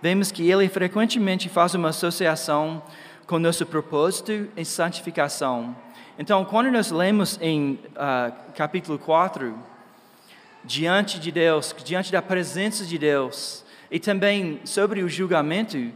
vemos 0.00 0.30
que 0.30 0.48
ele 0.48 0.68
frequentemente 0.68 1.48
faz 1.48 1.74
uma 1.74 1.88
associação 1.88 2.82
com 3.26 3.38
nosso 3.38 3.66
propósito 3.66 4.48
em 4.56 4.64
santificação. 4.64 5.76
Então, 6.18 6.44
quando 6.44 6.70
nós 6.70 6.90
lemos 6.90 7.38
em 7.40 7.78
uh, 7.92 8.32
capítulo 8.54 8.98
4, 8.98 9.56
diante 10.64 11.18
de 11.18 11.32
Deus, 11.32 11.74
diante 11.84 12.12
da 12.12 12.22
presença 12.22 12.84
de 12.84 12.98
Deus, 12.98 13.64
e 13.90 13.98
também 13.98 14.60
sobre 14.64 15.02
o 15.02 15.08
julgamento, 15.08 15.90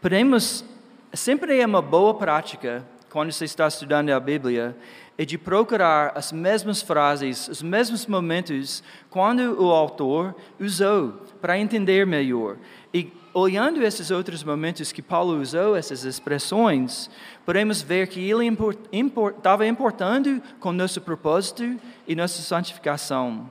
podemos, 0.00 0.64
sempre 1.12 1.60
é 1.60 1.66
uma 1.66 1.82
boa 1.82 2.14
prática, 2.14 2.84
quando 3.10 3.32
você 3.32 3.46
está 3.46 3.66
estudando 3.66 4.10
a 4.10 4.20
Bíblia, 4.20 4.76
é 5.18 5.24
de 5.24 5.36
procurar 5.36 6.12
as 6.14 6.30
mesmas 6.30 6.80
frases, 6.80 7.48
os 7.48 7.60
mesmos 7.60 8.06
momentos, 8.06 8.84
quando 9.10 9.60
o 9.60 9.72
autor 9.72 10.32
usou, 10.60 11.20
para 11.40 11.58
entender 11.58 12.06
melhor. 12.06 12.56
E 12.94 13.12
olhando 13.34 13.82
esses 13.82 14.12
outros 14.12 14.44
momentos 14.44 14.92
que 14.92 15.02
Paulo 15.02 15.40
usou, 15.40 15.74
essas 15.74 16.04
expressões, 16.04 17.10
podemos 17.44 17.82
ver 17.82 18.06
que 18.06 18.20
ele 18.30 18.46
estava 19.36 19.66
importando 19.66 20.40
com 20.60 20.72
nosso 20.72 21.00
propósito 21.00 21.76
e 22.06 22.14
nossa 22.14 22.40
santificação. 22.40 23.50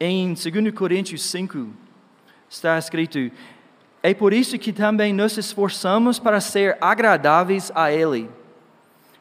Em 0.00 0.32
2 0.32 0.74
Coríntios 0.74 1.22
5, 1.24 1.68
está 2.48 2.78
escrito: 2.78 3.30
É 4.02 4.14
por 4.14 4.32
isso 4.32 4.58
que 4.58 4.72
também 4.72 5.12
nos 5.12 5.36
esforçamos 5.36 6.18
para 6.18 6.40
ser 6.40 6.78
agradáveis 6.80 7.70
a 7.74 7.92
Ele, 7.92 8.28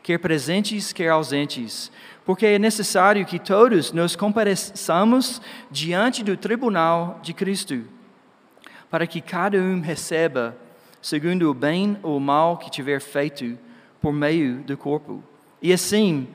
quer 0.06 0.20
presentes, 0.20 0.94
quer 0.94 1.10
ausentes, 1.10 1.92
porque 2.24 2.46
é 2.46 2.60
necessário 2.60 3.26
que 3.26 3.40
todos 3.40 3.92
nos 3.92 4.16
compareçamos 4.16 5.42
diante 5.72 6.24
do 6.24 6.38
tribunal 6.38 7.20
de 7.24 7.34
Cristo, 7.34 7.86
para 8.88 9.08
que 9.08 9.20
cada 9.20 9.58
um 9.58 9.82
receba, 9.82 10.56
segundo 11.02 11.50
o 11.50 11.56
bem 11.56 11.98
ou 12.04 12.18
o 12.18 12.20
mal 12.20 12.58
que 12.58 12.70
tiver 12.70 13.02
feito, 13.02 13.58
por 14.00 14.14
meio 14.14 14.58
do 14.58 14.78
corpo. 14.78 15.24
E 15.60 15.74
assim, 15.74 16.28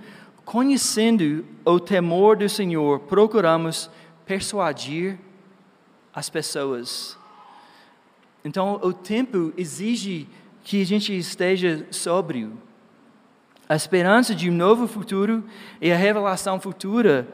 conhecendo 0.45 1.47
o 1.65 1.79
temor 1.79 2.37
do 2.37 2.49
Senhor, 2.49 2.99
procuramos 2.99 3.89
persuadir 4.27 5.17
as 6.13 6.29
pessoas. 6.29 7.17
Então, 8.45 8.81
o 8.83 8.93
tempo 8.93 9.53
exige 9.57 10.27
que 10.65 10.83
a 10.83 10.87
gente 10.87 11.17
esteja 11.17 11.87
sóbrio. 11.93 12.59
A 13.71 13.77
esperança 13.77 14.35
de 14.35 14.51
um 14.51 14.53
novo 14.53 14.89
futuro 14.89 15.45
e 15.81 15.93
a 15.93 15.97
revelação 15.97 16.59
futura 16.61 17.29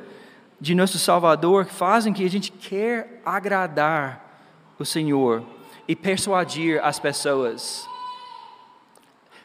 de 0.60 0.74
nosso 0.74 0.98
Salvador 0.98 1.64
fazem 1.64 2.12
que 2.12 2.22
a 2.22 2.28
gente 2.28 2.52
quer 2.52 3.22
agradar 3.24 4.38
o 4.78 4.84
Senhor 4.84 5.42
e 5.88 5.96
persuadir 5.96 6.78
as 6.84 6.98
pessoas. 6.98 7.88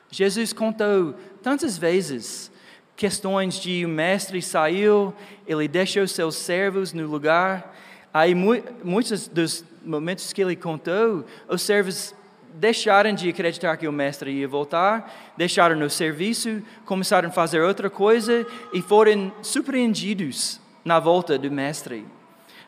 Jesus 0.10 0.52
contou 0.52 1.16
tantas 1.42 1.78
vezes 1.78 2.52
questões 2.98 3.56
de 3.56 3.86
o 3.86 3.88
mestre 3.88 4.42
saiu, 4.42 5.14
ele 5.48 5.70
deixou 5.70 6.06
seus 6.06 6.36
servos 6.36 6.92
no 6.92 7.08
lugar 7.08 7.74
Aí, 8.14 8.36
muitos 8.36 9.30
dos 9.30 9.64
momentos 9.86 10.34
que 10.34 10.42
ele 10.42 10.56
contou, 10.56 11.26
os 11.48 11.62
servos 11.62 12.14
deixaram 12.54 13.14
de 13.14 13.30
acreditar 13.30 13.78
que 13.78 13.88
o 13.88 13.92
mestre 13.92 14.32
ia 14.32 14.48
voltar, 14.48 15.34
deixaram 15.38 15.76
no 15.76 15.90
serviço, 15.90 16.62
começaram 16.86 17.30
a 17.30 17.32
fazer 17.32 17.62
outra 17.62 17.90
coisa 17.90 18.46
e 18.74 18.82
foram 18.82 19.32
surpreendidos 19.42 20.60
na 20.84 21.00
volta 21.00 21.38
do 21.38 21.52
mestre. 21.52 22.06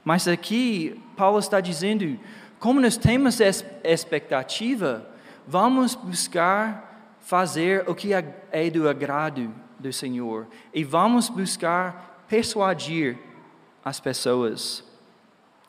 Mas 0.03 0.27
aqui, 0.27 1.01
Paulo 1.15 1.39
está 1.39 1.61
dizendo: 1.61 2.19
como 2.59 2.79
nós 2.79 2.97
temos 2.97 3.39
essa 3.41 3.65
expectativa, 3.83 5.07
vamos 5.47 5.95
buscar 5.95 7.17
fazer 7.19 7.83
o 7.89 7.95
que 7.95 8.11
é 8.13 8.69
do 8.69 8.87
agrado 8.87 9.53
do 9.79 9.91
Senhor 9.91 10.47
e 10.73 10.83
vamos 10.83 11.29
buscar 11.29 12.25
persuadir 12.27 13.17
as 13.83 13.99
pessoas 13.99 14.83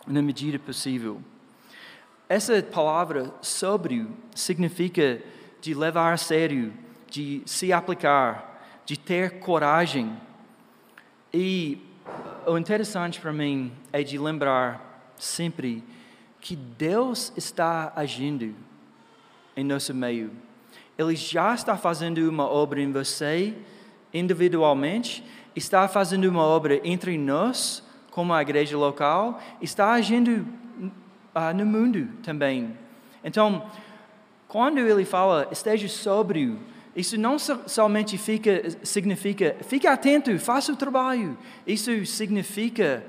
na 0.07 0.23
medida 0.23 0.59
possível. 0.59 1.21
Essa 2.35 2.61
palavra 2.61 3.33
sóbrio 3.41 4.11
significa 4.35 5.23
de 5.61 5.73
levar 5.73 6.13
a 6.13 6.17
sério, 6.17 6.73
de 7.09 7.41
se 7.47 7.73
aplicar, 7.73 8.83
de 8.85 8.99
ter 8.99 9.39
coragem. 9.39 10.19
E 11.33 11.79
o 12.45 12.59
interessante 12.59 13.21
para 13.21 13.33
mim 13.33 13.73
é 13.93 14.03
de 14.03 14.19
lembrar 14.19 15.13
sempre 15.17 15.85
que 16.41 16.57
Deus 16.57 17.33
está 17.37 17.93
agindo 17.95 18.53
em 19.57 19.63
nosso 19.63 19.95
meio. 19.95 20.33
Ele 20.99 21.15
já 21.15 21.55
está 21.55 21.77
fazendo 21.77 22.19
uma 22.29 22.49
obra 22.49 22.81
em 22.81 22.91
você 22.91 23.55
individualmente, 24.13 25.25
está 25.55 25.87
fazendo 25.87 26.25
uma 26.25 26.43
obra 26.43 26.81
entre 26.83 27.17
nós 27.17 27.81
como 28.11 28.35
a 28.35 28.43
igreja 28.43 28.77
local, 28.77 29.41
está 29.63 29.93
agindo 29.93 30.64
uh, 31.35 31.55
no 31.55 31.67
mundo 31.67 32.09
também. 32.23 32.77
Então, 33.23 33.69
quando 34.47 34.79
ele 34.79 35.05
fala 35.05 35.49
esteja 35.51 35.89
sóbrio, 35.89 36.61
isso 36.95 37.19
não 37.19 37.39
somente 37.39 38.17
fica, 38.17 38.71
significa 38.83 39.57
fique 39.63 39.87
atento, 39.87 40.39
faça 40.39 40.73
o 40.73 40.77
trabalho. 40.77 41.37
Isso 41.67 42.07
significa 42.07 43.05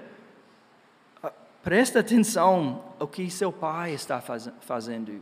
uh, 1.24 1.30
presta 1.62 2.00
atenção 2.00 2.84
ao 3.00 3.08
que 3.08 3.30
seu 3.30 3.52
pai 3.52 3.94
está 3.94 4.20
faz, 4.22 4.50
fazendo. 4.62 5.22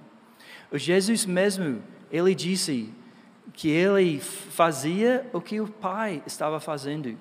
O 0.72 0.78
Jesus 0.78 1.26
mesmo, 1.26 1.84
ele 2.12 2.34
disse 2.34 2.94
que 3.54 3.70
ele 3.70 4.20
fazia 4.20 5.30
o 5.34 5.42
que 5.42 5.60
o 5.60 5.68
pai 5.68 6.24
estava 6.26 6.60
fazendo. 6.60 7.18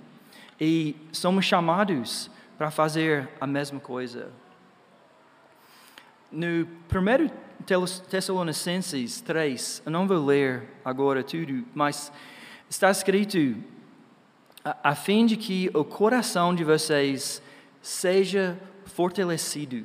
E 0.60 0.94
somos 1.10 1.44
chamados 1.44 2.30
para 2.56 2.70
fazer 2.70 3.28
a 3.40 3.46
mesma 3.46 3.80
coisa. 3.80 4.30
No 6.32 6.66
1 6.88 7.30
Tessalonicenses 8.08 9.20
3, 9.20 9.82
eu 9.84 9.92
não 9.92 10.08
vou 10.08 10.24
ler 10.24 10.62
agora 10.82 11.22
tudo, 11.22 11.62
mas 11.74 12.10
está 12.70 12.90
escrito: 12.90 13.54
a, 14.64 14.90
a 14.90 14.94
fim 14.94 15.26
de 15.26 15.36
que 15.36 15.70
o 15.74 15.84
coração 15.84 16.54
de 16.54 16.64
vocês 16.64 17.42
seja 17.82 18.58
fortalecido 18.86 19.84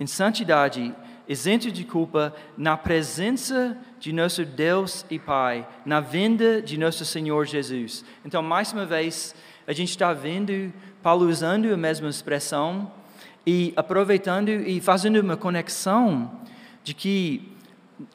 em 0.00 0.06
santidade, 0.08 0.92
isento 1.28 1.70
de 1.70 1.84
culpa, 1.84 2.34
na 2.58 2.76
presença 2.76 3.78
de 4.00 4.12
nosso 4.12 4.44
Deus 4.44 5.06
e 5.08 5.20
Pai, 5.20 5.68
na 5.86 6.00
vinda 6.00 6.60
de 6.60 6.76
nosso 6.76 7.04
Senhor 7.04 7.46
Jesus. 7.46 8.04
Então, 8.24 8.42
mais 8.42 8.72
uma 8.72 8.84
vez, 8.84 9.36
a 9.68 9.72
gente 9.72 9.90
está 9.90 10.12
vendo 10.12 10.72
Paulo 11.00 11.28
usando 11.28 11.72
a 11.72 11.76
mesma 11.76 12.08
expressão 12.08 12.90
e 13.50 13.72
aproveitando 13.74 14.48
e 14.48 14.80
fazendo 14.80 15.20
uma 15.20 15.36
conexão 15.36 16.40
de 16.84 16.94
que 16.94 17.52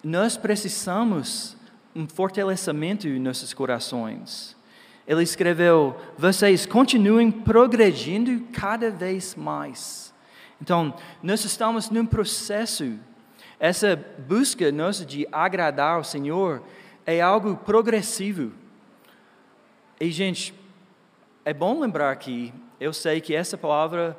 nós 0.02 0.38
precisamos 0.38 1.58
um 1.94 2.08
fortalecimento 2.08 3.06
em 3.06 3.20
nossos 3.20 3.54
corações. 3.54 4.56
Ele 5.06 5.24
escreveu: 5.24 5.94
vocês 6.18 6.66
continuem 6.66 7.30
progredindo 7.30 8.46
cada 8.54 8.90
vez 8.90 9.36
mais. 9.36 10.14
Então, 10.62 10.96
nós 11.22 11.44
estamos 11.44 11.90
num 11.90 12.06
processo. 12.06 12.98
Essa 13.60 14.02
busca 14.26 14.72
nossa 14.72 15.06
de 15.06 15.28
agradar 15.34 15.98
ao 15.98 16.04
Senhor 16.06 16.64
é 17.06 17.20
algo 17.20 17.58
progressivo. 17.58 18.54
E, 20.00 20.10
gente, 20.12 20.54
é 21.44 21.54
bom 21.54 21.78
lembrar 21.78 22.16
que 22.16 22.54
eu 22.80 22.94
sei 22.94 23.20
que 23.20 23.36
essa 23.36 23.58
palavra 23.58 24.18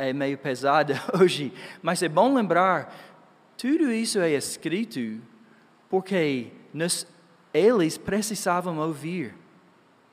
é 0.00 0.14
meio 0.14 0.38
pesada 0.38 1.00
hoje, 1.20 1.52
mas 1.82 2.02
é 2.02 2.08
bom 2.08 2.34
lembrar 2.34 2.92
tudo 3.56 3.92
isso 3.92 4.18
é 4.18 4.30
escrito 4.30 5.20
porque 5.90 6.50
eles 7.52 7.98
precisavam 7.98 8.78
ouvir 8.78 9.34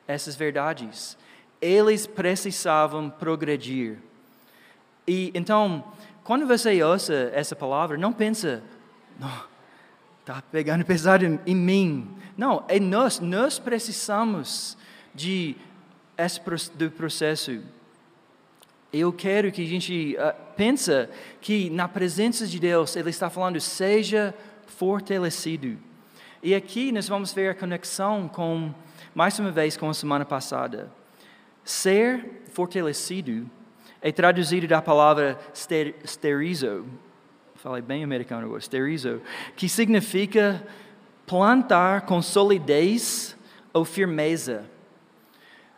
essas 0.06 0.36
verdades. 0.36 1.17
Eles 1.62 2.06
precisavam 2.06 3.10
progredir. 3.10 4.00
E 5.08 5.32
então, 5.34 5.93
quando 6.26 6.45
você 6.45 6.84
ouça 6.84 7.32
essa 7.34 7.56
palavra, 7.56 7.97
não 7.97 8.12
pensa, 8.12 8.62
está 10.19 10.43
pegando 10.52 10.84
pesado 10.84 11.39
em 11.45 11.56
mim. 11.56 12.13
Não, 12.36 12.65
é 12.67 12.82
nós, 12.82 13.21
nós 13.21 13.58
precisamos 13.60 14.78
de 15.15 15.56
esse 16.17 16.41
do 16.76 16.91
processo. 16.91 17.62
Eu 18.91 19.12
quero 19.12 19.52
que 19.52 19.63
a 19.63 19.67
gente 19.67 20.15
uh, 20.17 20.34
pensa 20.56 21.10
que 21.41 21.69
na 21.69 21.88
presença 21.88 22.47
de 22.47 22.60
Deus 22.60 22.95
Ele 22.95 23.10
está 23.10 23.30
falando 23.30 23.60
seja 23.60 24.34
fortalecido. 24.65 25.78
E 26.41 26.56
aqui 26.56 26.91
nós 26.91 27.08
vamos 27.08 27.34
ver 27.34 27.50
a 27.50 27.56
conexão 27.56 28.28
com 28.28 28.73
mais 29.13 29.38
uma 29.39 29.52
vez 29.52 29.76
com 29.76 29.89
a 29.89 29.93
semana 29.93 30.23
passada. 30.23 30.89
Ser 31.65 32.43
fortalecido 32.54 33.50
é 34.02 34.12
traduzido 34.12 34.67
da 34.67 34.82
palavra 34.82 35.38
ster, 35.54 35.95
sterizo, 36.06 36.86
falei 37.56 37.82
bem 37.82 38.04
americano 38.04 38.45
agora, 38.45 38.62
sterizo, 38.62 39.21
que 39.56 39.67
significa 39.67 40.65
plantar 41.26 42.02
com 42.02 42.21
solidez 42.21 43.36
ou 43.73 43.84
firmeza. 43.84 44.63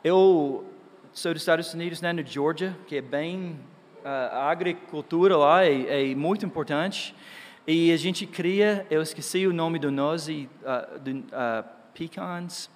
Eu 0.03 0.68
sou 1.13 1.33
dos 1.33 1.41
Estados 1.41 1.73
Unidos, 1.73 2.01
né, 2.01 2.13
no 2.13 2.25
Georgia, 2.25 2.75
que 2.87 2.95
é 2.95 3.01
bem 3.01 3.59
a 4.03 4.49
agricultura 4.49 5.35
lá 5.35 5.65
é, 5.65 6.11
é, 6.11 6.15
muito 6.15 6.45
importante 6.45 7.13
e 7.67 7.91
a 7.91 7.97
gente 7.97 8.25
cria, 8.25 8.87
eu 8.89 9.01
esqueci 9.01 9.45
o 9.45 9.53
nome 9.53 9.77
do 9.77 9.91
noze, 9.91 10.49
uh, 10.63 10.99
do, 10.99 11.11
uh, 11.11 11.63
pecans, 11.93 12.69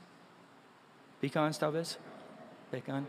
Pecans, 1.24 1.58
talvez? 1.58 1.98
Pecan. 2.70 3.06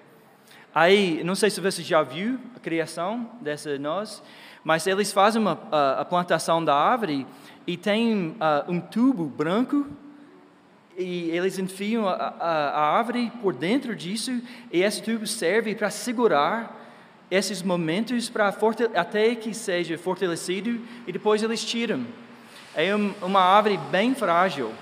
Aí, 0.72 1.22
não 1.24 1.34
sei 1.34 1.50
se 1.50 1.60
você 1.60 1.82
já 1.82 2.00
viu 2.00 2.38
a 2.54 2.60
criação 2.60 3.28
dessa 3.40 3.76
noz, 3.76 4.22
mas 4.62 4.86
eles 4.86 5.12
fazem 5.12 5.42
uma, 5.42 5.58
a, 5.72 6.00
a 6.00 6.04
plantação 6.04 6.64
da 6.64 6.76
árvore 6.76 7.26
e 7.66 7.76
tem 7.76 8.28
uh, 8.28 8.70
um 8.70 8.80
tubo 8.80 9.26
branco 9.26 9.84
e 10.96 11.30
eles 11.30 11.58
enfiam 11.58 12.08
a, 12.08 12.12
a, 12.12 12.68
a, 12.70 12.96
árvore 12.96 13.32
por 13.42 13.52
dentro 13.52 13.94
disso 13.94 14.40
e 14.72 14.82
esse 14.82 15.02
tubo 15.02 15.26
serve 15.26 15.74
para 15.74 15.90
segurar 15.90 16.80
esses 17.30 17.62
momentos 17.62 18.28
para 18.28 18.54
até 18.94 19.34
que 19.34 19.52
seja 19.54 19.98
fortalecido 19.98 20.80
e 21.06 21.12
depois 21.12 21.42
eles 21.42 21.64
tiram. 21.64 22.06
É 22.74 22.94
um, 22.94 23.12
uma 23.22 23.40
árvore 23.40 23.78
bem 23.90 24.14
frágil. 24.14 24.72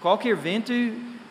Qualquer 0.00 0.36
vento 0.36 0.72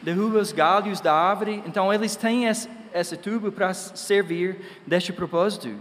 derruba 0.02 0.40
os 0.40 0.52
galhos 0.52 1.02
da 1.02 1.14
árvore. 1.14 1.64
Então, 1.66 1.94
eles 1.94 2.16
têm 2.16 2.46
esse, 2.46 2.70
esse 2.94 3.18
tubo 3.18 3.52
para 3.52 3.74
servir 3.74 4.58
deste 4.86 5.12
propósito. 5.12 5.76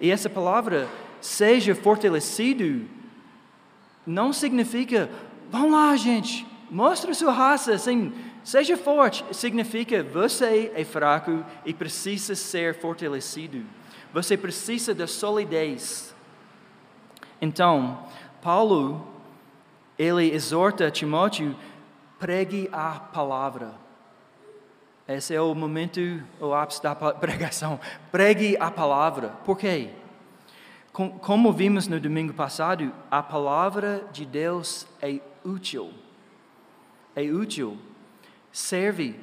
E 0.00 0.10
essa 0.10 0.28
palavra, 0.28 0.88
seja 1.20 1.74
fortalecido, 1.74 2.86
não 4.06 4.32
significa, 4.32 5.08
vão 5.50 5.70
lá, 5.70 5.96
gente, 5.96 6.46
mostre 6.70 7.14
sua 7.14 7.32
raça, 7.32 7.74
assim, 7.74 8.12
seja 8.42 8.76
forte. 8.76 9.24
Significa, 9.32 10.02
você 10.02 10.72
é 10.74 10.84
fraco 10.84 11.44
e 11.64 11.72
precisa 11.72 12.34
ser 12.34 12.74
fortalecido. 12.74 13.62
Você 14.12 14.36
precisa 14.36 14.94
da 14.94 15.06
solidez. 15.06 16.14
Então, 17.40 18.06
Paulo, 18.40 19.06
ele 19.98 20.32
exorta 20.32 20.90
Timóteo 20.90 21.56
pregue 22.18 22.70
a 22.72 22.92
palavra. 22.92 23.74
Esse 25.06 25.34
é 25.34 25.40
o 25.40 25.54
momento, 25.54 26.00
o 26.40 26.54
ápice 26.54 26.82
da 26.82 26.94
pregação. 27.14 27.78
Pregue 28.10 28.56
a 28.58 28.70
palavra. 28.70 29.28
Por 29.44 29.58
quê? 29.58 29.90
Como 30.90 31.52
vimos 31.52 31.88
no 31.88 32.00
domingo 32.00 32.32
passado, 32.32 32.92
a 33.10 33.22
palavra 33.22 34.06
de 34.12 34.24
Deus 34.24 34.86
é 35.02 35.20
útil. 35.44 35.92
É 37.14 37.22
útil. 37.22 37.78
Serve 38.52 39.16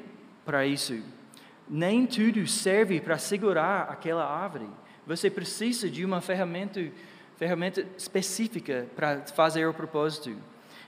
para 0.46 0.66
isso. 0.66 1.02
Nem 1.68 2.06
tudo 2.06 2.46
serve 2.48 3.00
para 3.00 3.18
segurar 3.18 3.84
aquela 3.90 4.26
árvore. 4.26 4.68
Você 5.08 5.30
precisa 5.30 5.90
de 5.90 6.04
uma 6.04 6.22
ferramenta, 6.22 6.82
ferramenta 7.38 7.86
específica 7.98 8.88
para 8.96 9.22
fazer 9.28 9.66
o 9.66 9.74
propósito. 9.74 10.36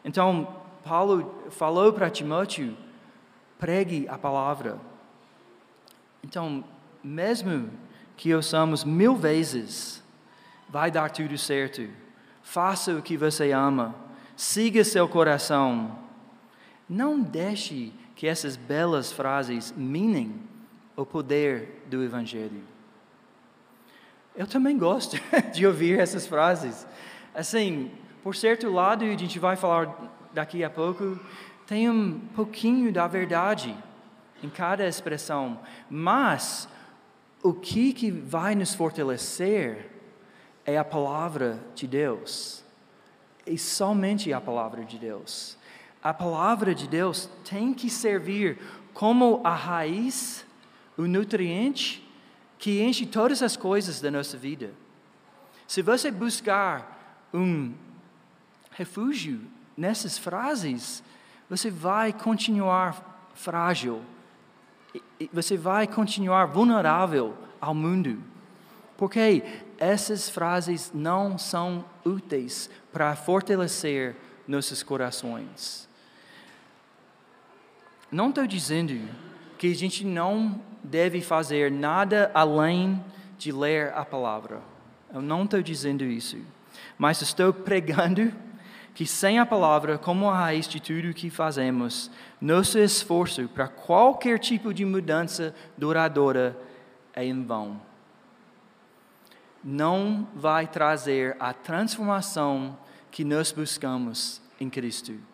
Então, 0.04 0.62
Paulo 0.84 1.44
falou 1.50 1.94
para 1.94 2.10
Timóteo: 2.10 2.76
pregue 3.58 4.08
a 4.10 4.18
palavra. 4.18 4.78
Então, 6.24 6.63
mesmo 7.04 7.70
que 8.16 8.34
ouçamos 8.34 8.84
mil 8.84 9.16
vezes, 9.16 10.04
vai 10.70 10.92
dar 10.92 11.10
tudo 11.10 11.38
certo. 11.38 11.88
Faça 12.42 12.94
o 12.94 13.02
que 13.02 13.16
você 13.16 13.52
ama. 13.52 13.96
Siga 14.36 14.84
seu 14.84 15.08
coração. 15.08 16.03
Não 16.89 17.19
deixe 17.19 17.93
que 18.15 18.28
essas 18.28 18.56
belas 18.56 19.12
frases 19.12 19.74
minem 19.76 20.41
o 20.96 21.06
poder 21.06 21.84
do 21.88 22.04
Evangelho. 22.04 22.62
Eu 24.36 24.48
também 24.48 24.78
gosto 24.78 25.17
de 25.54 25.65
ouvir 25.65 26.00
essas 26.00 26.26
frases. 26.28 26.88
Assim, 27.34 27.91
por 28.24 28.36
certo 28.36 28.69
lado, 28.69 29.04
a 29.04 29.17
gente 29.17 29.39
vai 29.39 29.56
falar 29.56 29.96
daqui 30.34 30.63
a 30.63 30.69
pouco, 30.69 31.19
tem 31.67 31.89
um 31.89 32.19
pouquinho 32.36 32.91
da 32.91 33.08
verdade 33.08 33.76
em 34.41 34.50
cada 34.50 34.88
expressão, 34.88 35.60
mas 35.89 36.67
o 37.41 37.54
que, 37.54 37.93
que 37.93 38.12
vai 38.12 38.56
nos 38.56 38.74
fortalecer 38.74 39.89
é 40.65 40.78
a 40.78 40.84
palavra 40.84 41.60
de 41.76 41.88
Deus. 41.88 42.63
E 43.46 43.58
somente 43.58 44.32
a 44.32 44.39
palavra 44.39 44.84
de 44.84 44.98
Deus. 44.98 45.58
A 46.04 46.13
palavra 46.13 46.76
de 46.76 46.86
Deus 46.86 47.30
tem 47.50 47.74
que 47.74 47.89
servir 47.89 48.60
como 48.94 49.39
a 49.42 49.56
raiz, 49.56 50.46
o 50.98 51.04
nutriente 51.04 52.06
que 52.60 52.82
enche 52.82 53.06
todas 53.06 53.42
as 53.42 53.56
coisas 53.56 54.02
da 54.02 54.12
nossa 54.12 54.38
vida. 54.38 54.74
Se 55.66 55.82
você 55.82 56.12
buscar 56.12 57.26
um 57.34 57.74
refúgio 58.72 59.42
nessas 59.78 60.18
frases, 60.18 61.02
você 61.50 61.72
vai 61.72 62.12
continuar 62.12 63.32
frágil, 63.34 64.02
você 65.32 65.56
vai 65.56 65.88
continuar 65.88 66.48
vulnerável 66.48 67.36
ao 67.62 67.74
mundo, 67.74 68.22
porque 68.98 69.42
essas 69.78 70.30
frases 70.30 70.92
não 70.94 71.38
são 71.38 71.86
úteis 72.06 72.70
para 72.92 73.16
fortalecer 73.16 74.18
nossos 74.48 74.84
corações. 74.84 75.92
Não 78.13 78.30
estou 78.30 78.45
dizendo 78.45 79.10
que 79.58 79.71
a 79.71 79.76
gente 79.76 80.06
não 80.06 80.62
deve 80.84 81.19
fazer 81.19 81.71
nada 81.71 82.30
além 82.32 83.04
de 83.39 83.52
ler 83.52 83.91
a 83.95 84.06
palavra. 84.06 84.62
Eu 85.12 85.19
não 85.19 85.45
estou 85.45 85.63
dizendo 85.63 86.04
isso. 86.04 86.38
Mas 86.95 87.23
estou 87.23 87.52
pregando 87.65 88.32
que 88.93 89.08
sem 89.08 89.39
a 89.39 89.47
palavra 89.47 89.97
como 89.97 90.30
a 90.30 90.38
raiz 90.38 90.67
de 90.67 90.80
tudo 90.80 91.10
o 91.10 91.13
que 91.13 91.32
fazemos, 91.32 92.12
nosso 92.39 92.78
esforço 92.78 93.47
para 93.47 93.67
qualquer 93.67 94.38
tipo 94.38 94.71
de 94.71 94.86
mudança 94.86 95.56
duradoura 95.76 96.56
é 97.15 97.26
em 97.26 97.43
vão. 97.43 97.82
Não 99.63 100.28
vai 100.36 100.67
trazer 100.67 101.36
a 101.39 101.52
transformação 101.52 102.78
que 103.10 103.23
nós 103.23 103.52
buscamos 103.52 104.39
em 104.60 104.69
Cristo. 104.69 105.33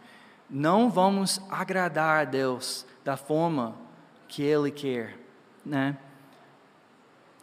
Não 0.49 0.89
vamos 0.89 1.41
agradar 1.49 2.21
a 2.21 2.25
Deus 2.25 2.85
da 3.03 3.15
forma 3.15 3.75
que 4.27 4.43
Ele 4.43 4.71
quer, 4.71 5.17
né? 5.65 5.97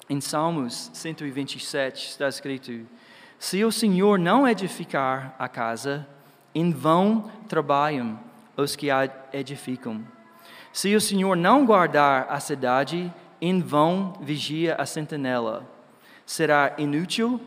Em 0.09 0.21
Salmos 0.21 0.91
127 0.93 2.09
está 2.09 2.29
escrito: 2.29 2.87
Se 3.39 3.65
o 3.65 3.73
Senhor 3.73 4.19
não 4.19 4.47
edificar 4.47 5.35
a 5.39 5.49
casa, 5.49 6.07
em 6.55 6.71
vão 6.71 7.31
trabalham 7.49 8.19
os 8.57 8.75
que 8.75 8.91
a 8.91 9.09
edificam. 9.33 10.05
Se 10.73 10.95
o 10.95 11.01
Senhor 11.01 11.37
não 11.37 11.67
guardar 11.67 12.27
a 12.29 12.39
cidade, 12.39 13.13
em 13.41 13.61
vão 13.61 14.15
vigia 14.21 14.75
a 14.77 14.87
sentinela. 14.87 15.67
Será 16.25 16.75
inútil 16.79 17.41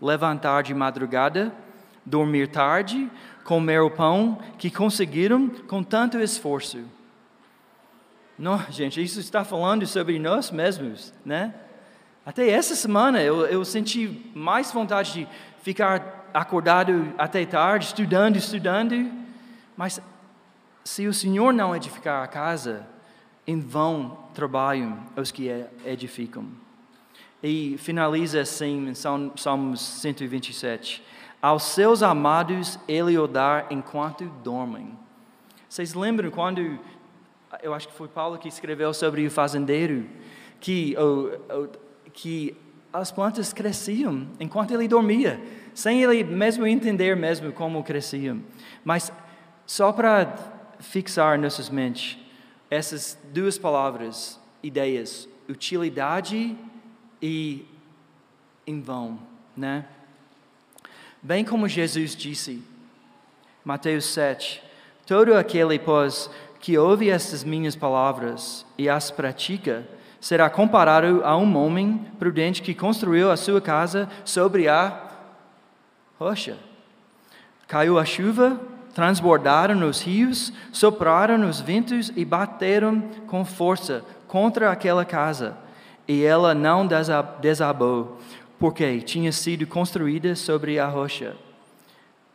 levantar 0.00 0.62
de 0.62 0.74
madrugada, 0.74 1.52
dormir 2.04 2.48
tarde, 2.48 3.10
comer 3.46 3.80
o 3.80 3.90
pão 3.90 4.38
que 4.58 4.70
conseguiram 4.70 5.48
com 5.48 5.82
tanto 5.82 6.18
esforço. 6.18 6.84
Não, 8.36 8.58
gente, 8.70 9.02
isso 9.02 9.20
está 9.20 9.44
falando 9.44 9.86
sobre 9.86 10.18
nós 10.18 10.50
mesmos, 10.50 11.14
né? 11.24 11.54
Até 12.24 12.50
essa 12.50 12.74
semana 12.74 13.22
eu, 13.22 13.46
eu 13.46 13.64
senti 13.64 14.30
mais 14.34 14.72
vontade 14.72 15.12
de 15.12 15.28
ficar 15.62 16.28
acordado 16.34 17.14
até 17.16 17.46
tarde, 17.46 17.86
estudando, 17.86 18.36
estudando, 18.36 19.10
mas 19.76 20.00
se 20.84 21.06
o 21.06 21.14
Senhor 21.14 21.52
não 21.52 21.74
edificar 21.74 22.24
a 22.24 22.26
casa, 22.26 22.84
em 23.46 23.60
vão 23.60 24.18
trabalham 24.34 24.98
os 25.16 25.30
que 25.30 25.48
edificam. 25.84 26.46
E 27.40 27.76
finaliza 27.78 28.40
assim 28.40 28.88
em 28.88 28.94
Salmos 28.94 29.80
127. 29.80 31.02
Aos 31.46 31.62
seus 31.62 32.02
amados 32.02 32.76
ele 32.88 33.16
o 33.16 33.28
dá 33.28 33.66
enquanto 33.70 34.24
dormem. 34.42 34.98
Vocês 35.68 35.94
lembram 35.94 36.28
quando, 36.28 36.76
eu 37.62 37.72
acho 37.72 37.86
que 37.86 37.94
foi 37.94 38.08
Paulo 38.08 38.36
que 38.36 38.48
escreveu 38.48 38.92
sobre 38.92 39.24
o 39.24 39.30
fazendeiro, 39.30 40.08
que, 40.58 40.96
que 42.12 42.56
as 42.92 43.12
plantas 43.12 43.52
cresciam 43.52 44.26
enquanto 44.40 44.72
ele 44.72 44.88
dormia, 44.88 45.40
sem 45.72 46.02
ele 46.02 46.24
mesmo 46.24 46.66
entender 46.66 47.14
mesmo 47.14 47.52
como 47.52 47.80
cresciam. 47.84 48.42
Mas 48.84 49.12
só 49.64 49.92
para 49.92 50.34
fixar 50.80 51.38
nossas 51.38 51.70
mentes, 51.70 52.18
essas 52.68 53.16
duas 53.32 53.56
palavras, 53.56 54.40
ideias, 54.64 55.28
utilidade 55.48 56.58
e 57.22 57.64
em 58.66 58.80
vão, 58.80 59.20
né? 59.56 59.84
Bem 61.26 61.44
como 61.44 61.66
Jesus 61.66 62.14
disse, 62.14 62.62
Mateus 63.64 64.04
7, 64.04 64.62
todo 65.04 65.34
aquele, 65.34 65.76
pois, 65.76 66.30
que 66.60 66.78
ouve 66.78 67.10
estas 67.10 67.42
minhas 67.42 67.74
palavras 67.74 68.64
e 68.78 68.88
as 68.88 69.10
pratica, 69.10 69.84
será 70.20 70.48
comparado 70.48 71.22
a 71.24 71.36
um 71.36 71.56
homem 71.56 72.06
prudente 72.16 72.62
que 72.62 72.76
construiu 72.76 73.28
a 73.28 73.36
sua 73.36 73.60
casa 73.60 74.08
sobre 74.24 74.68
a 74.68 75.02
rocha. 76.16 76.56
Caiu 77.66 77.98
a 77.98 78.04
chuva, 78.04 78.60
transbordaram 78.94 79.84
os 79.88 80.02
rios, 80.02 80.52
sopraram 80.70 81.48
os 81.48 81.60
ventos 81.60 82.12
e 82.14 82.24
bateram 82.24 83.00
com 83.26 83.44
força 83.44 84.04
contra 84.28 84.70
aquela 84.70 85.04
casa, 85.04 85.56
e 86.06 86.22
ela 86.22 86.54
não 86.54 86.86
desabou, 87.40 88.20
porque 88.58 89.00
tinha 89.00 89.32
sido 89.32 89.66
construída 89.66 90.34
sobre 90.34 90.78
a 90.78 90.86
rocha. 90.86 91.36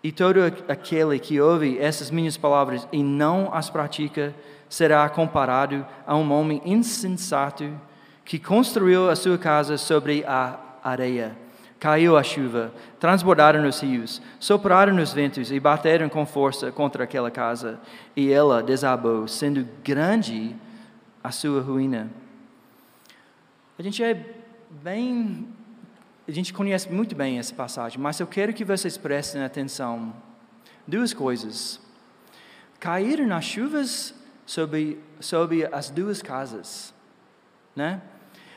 E 0.04 0.12
todo 0.12 0.40
aquele 0.68 1.20
que 1.20 1.40
ouve 1.40 1.78
essas 1.78 2.10
minhas 2.10 2.36
palavras 2.36 2.88
e 2.92 3.04
não 3.04 3.54
as 3.54 3.70
pratica, 3.70 4.34
será 4.68 5.08
comparado 5.10 5.86
a 6.08 6.16
um 6.16 6.32
homem 6.32 6.62
insensato 6.66 7.70
que 8.24 8.40
construiu 8.40 9.10
a 9.10 9.16
sua 9.16 9.38
casa 9.38 9.78
sobre 9.78 10.24
a 10.26 10.58
areia. 10.84 11.36
Caiu 11.80 12.16
a 12.16 12.24
chuva, 12.24 12.72
transbordaram 13.00 13.68
os 13.68 13.82
rios, 13.82 14.22
sopraram 14.40 14.96
os 14.98 15.14
ventos 15.14 15.52
e 15.52 15.60
bateram 15.60 16.08
com 16.08 16.26
força 16.26 16.72
contra 16.72 17.04
aquela 17.04 17.32
casa, 17.32 17.80
e 18.16 18.32
ela 18.32 18.62
desabou, 18.62 19.28
sendo 19.28 19.68
grande 19.84 20.56
a 21.24 21.32
sua 21.32 21.60
ruína. 21.62 22.10
A 23.78 23.84
gente 23.84 24.04
é 24.04 24.26
bem. 24.70 25.48
A 26.32 26.34
gente 26.34 26.54
conhece 26.54 26.90
muito 26.90 27.14
bem 27.14 27.40
essa 27.40 27.54
passagem, 27.54 28.00
mas 28.00 28.18
eu 28.22 28.26
quero 28.26 28.54
que 28.54 28.64
vocês 28.64 28.96
prestem 28.96 29.44
atenção. 29.44 30.16
Duas 30.88 31.14
coisas. 31.14 31.78
Caíram 32.80 33.28
nas 33.28 33.44
chuvas 33.44 34.16
sobre, 34.46 34.98
sobre 35.20 35.66
as 35.74 35.90
duas 35.90 36.22
casas. 36.22 36.94
Né? 37.76 38.02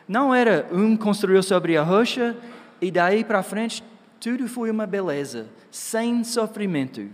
Não 0.06 0.32
era 0.32 0.68
um 0.70 0.96
construiu 0.96 1.42
sobre 1.42 1.76
a 1.76 1.82
rocha 1.82 2.36
e 2.80 2.92
daí 2.92 3.24
para 3.24 3.42
frente, 3.42 3.82
tudo 4.20 4.46
foi 4.46 4.70
uma 4.70 4.86
beleza, 4.86 5.48
sem 5.68 6.22
sofrimento. 6.22 7.10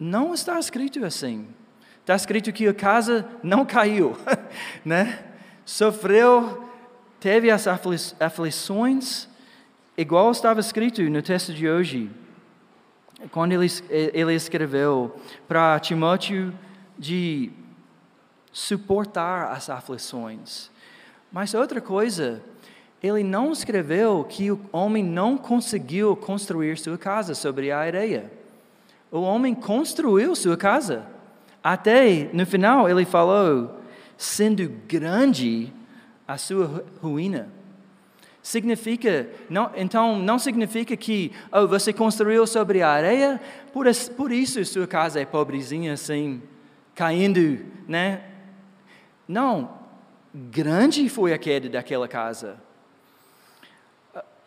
Não 0.00 0.32
está 0.32 0.58
escrito 0.58 1.04
assim. 1.04 1.46
Está 2.00 2.16
escrito 2.16 2.54
que 2.54 2.66
a 2.66 2.72
casa 2.72 3.28
não 3.42 3.66
caiu, 3.66 4.16
né? 4.82 5.26
Sofreu, 5.66 6.70
teve 7.20 7.50
as 7.50 7.66
aflições, 7.66 9.27
igual 9.98 10.30
estava 10.30 10.60
escrito 10.60 11.02
no 11.02 11.20
texto 11.20 11.52
de 11.52 11.68
hoje. 11.68 12.08
Quando 13.32 13.52
ele, 13.52 13.66
ele 13.90 14.32
escreveu 14.32 15.14
para 15.48 15.78
Timóteo 15.80 16.54
de 16.96 17.50
suportar 18.52 19.50
as 19.50 19.68
aflições. 19.68 20.70
Mas 21.32 21.52
outra 21.52 21.80
coisa, 21.80 22.40
ele 23.02 23.24
não 23.24 23.50
escreveu 23.50 24.24
que 24.24 24.52
o 24.52 24.60
homem 24.70 25.02
não 25.02 25.36
conseguiu 25.36 26.14
construir 26.14 26.78
sua 26.78 26.96
casa 26.96 27.34
sobre 27.34 27.72
a 27.72 27.80
areia. 27.80 28.30
O 29.10 29.20
homem 29.20 29.52
construiu 29.52 30.36
sua 30.36 30.56
casa. 30.56 31.04
Até 31.62 32.30
no 32.32 32.46
final 32.46 32.88
ele 32.88 33.04
falou, 33.04 33.80
sendo 34.16 34.68
grande 34.86 35.72
a 36.26 36.38
sua 36.38 36.84
ruína. 37.02 37.57
Significa, 38.48 39.28
não, 39.50 39.70
então 39.76 40.18
não 40.18 40.38
significa 40.38 40.96
que 40.96 41.32
oh, 41.52 41.68
você 41.68 41.92
construiu 41.92 42.46
sobre 42.46 42.80
a 42.80 42.88
areia, 42.88 43.38
por, 43.74 43.84
por 44.16 44.32
isso 44.32 44.64
sua 44.64 44.86
casa 44.86 45.20
é 45.20 45.26
pobrezinha 45.26 45.92
assim, 45.92 46.42
caindo, 46.94 47.62
né? 47.86 48.24
Não, 49.28 49.78
grande 50.34 51.10
foi 51.10 51.34
a 51.34 51.38
queda 51.38 51.68
daquela 51.68 52.08
casa. 52.08 52.58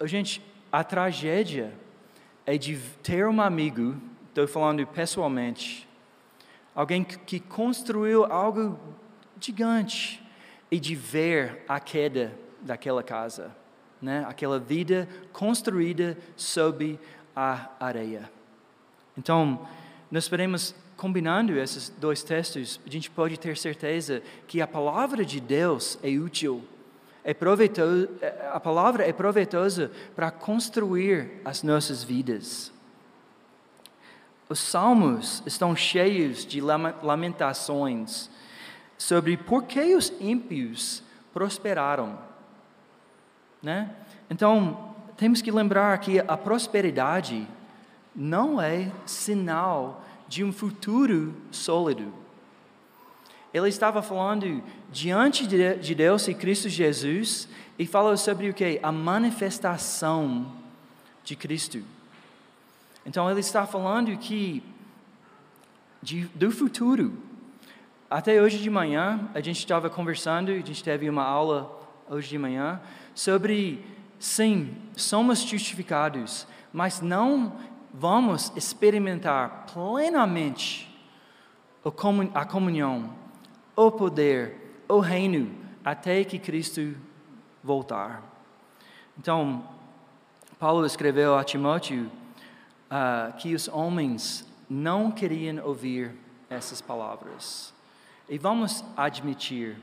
Gente, 0.06 0.42
a 0.72 0.84
tragédia 0.84 1.72
é 2.44 2.58
de 2.58 2.80
ter 3.04 3.28
um 3.28 3.40
amigo, 3.40 4.02
estou 4.30 4.48
falando 4.48 4.84
pessoalmente, 4.88 5.88
alguém 6.74 7.04
que 7.04 7.40
construiu 7.40 8.26
algo 8.26 8.80
gigante 9.40 10.28
e 10.72 10.80
de 10.80 10.96
ver 10.96 11.64
a 11.68 11.80
queda 11.80 12.34
daquela 12.64 13.04
casa, 13.04 13.61
né? 14.02 14.26
aquela 14.28 14.60
vida 14.60 15.08
construída 15.32 16.18
sob 16.36 17.00
a 17.36 17.70
areia. 17.80 18.30
Então, 19.18 19.68
nós 20.10 20.28
podemos, 20.28 20.74
combinando 20.98 21.58
esses 21.58 21.90
dois 21.90 22.24
textos, 22.24 22.80
a 22.86 22.90
gente 22.90 23.10
pode 23.10 23.40
ter 23.40 23.58
certeza 23.58 24.22
que 24.48 24.62
a 24.62 24.68
palavra 24.68 25.24
de 25.24 25.40
Deus 25.40 25.98
é 26.02 26.10
útil 26.10 26.64
é 27.24 27.34
proveitoso, 27.34 28.10
a 28.52 28.60
palavra 28.60 29.08
é 29.08 29.14
proveitosa 29.14 29.92
para 30.16 30.32
construir 30.32 31.40
as 31.46 31.62
nossas 31.62 32.04
vidas. 32.04 32.72
Os 34.50 34.60
salmos 34.60 35.42
estão 35.46 35.76
cheios 35.76 36.46
de 36.46 36.60
lamentações 36.60 38.30
sobre 38.98 39.38
por 39.38 39.64
que 39.64 39.96
os 39.96 40.12
ímpios 40.20 41.04
prosperaram. 41.34 42.20
Né? 43.62 43.90
Então, 44.30 44.96
temos 45.18 45.42
que 45.42 45.52
lembrar 45.52 45.98
que 46.00 46.20
a 46.20 46.36
prosperidade 46.36 47.48
não 48.16 48.62
é 48.62 48.92
sinal 49.06 50.04
de 50.28 50.44
um 50.44 50.52
futuro 50.52 51.36
sólido. 51.52 52.14
Ele 53.54 53.68
estava 53.68 54.02
falando 54.02 54.64
diante 54.92 55.46
de 55.46 55.94
Deus 55.94 56.28
e 56.28 56.34
Cristo 56.34 56.70
Jesus 56.70 57.50
e 57.78 57.86
falou 57.86 58.16
sobre 58.16 58.50
o 58.50 58.54
que? 58.54 58.80
A 58.82 58.92
manifestação 58.92 60.52
de 61.24 61.36
Cristo. 61.36 61.84
Então 63.06 63.30
ele 63.30 63.42
está 63.42 63.66
falando 63.66 64.16
que 64.18 64.64
de, 66.02 66.26
do 66.34 66.52
futuro. 66.52 67.14
Até 68.10 68.42
hoje 68.42 68.58
de 68.58 68.70
manhã 68.70 69.30
a 69.34 69.42
gente 69.42 69.60
estava 69.60 69.90
conversando, 69.90 70.52
a 70.52 70.56
gente 70.56 70.84
teve 70.84 71.10
uma 71.10 71.24
aula 71.24 71.80
hoje 72.10 72.30
de 72.30 72.38
manhã 72.38 72.82
sobre 73.22 73.86
sim, 74.18 74.76
somos 74.98 75.42
justificados, 75.42 76.48
mas 76.74 77.02
não 77.02 77.56
vamos 77.94 78.52
experimentar 78.56 79.68
plenamente 79.72 80.90
a 82.34 82.44
comunhão, 82.44 83.14
o 83.76 83.92
poder, 83.92 84.84
o 84.90 85.00
reino, 85.00 85.52
até 85.86 86.24
que 86.24 86.40
Cristo 86.40 86.96
voltar. 87.64 88.24
Então, 89.16 89.66
Paulo 90.58 90.84
escreveu 90.84 91.38
a 91.38 91.44
Timóteo 91.44 92.10
uh, 92.90 93.38
que 93.38 93.54
os 93.54 93.68
homens 93.68 94.48
não 94.68 95.12
queriam 95.12 95.64
ouvir 95.64 96.16
essas 96.50 96.82
palavras. 96.82 97.72
E 98.28 98.40
vamos 98.40 98.84
admitir, 98.98 99.78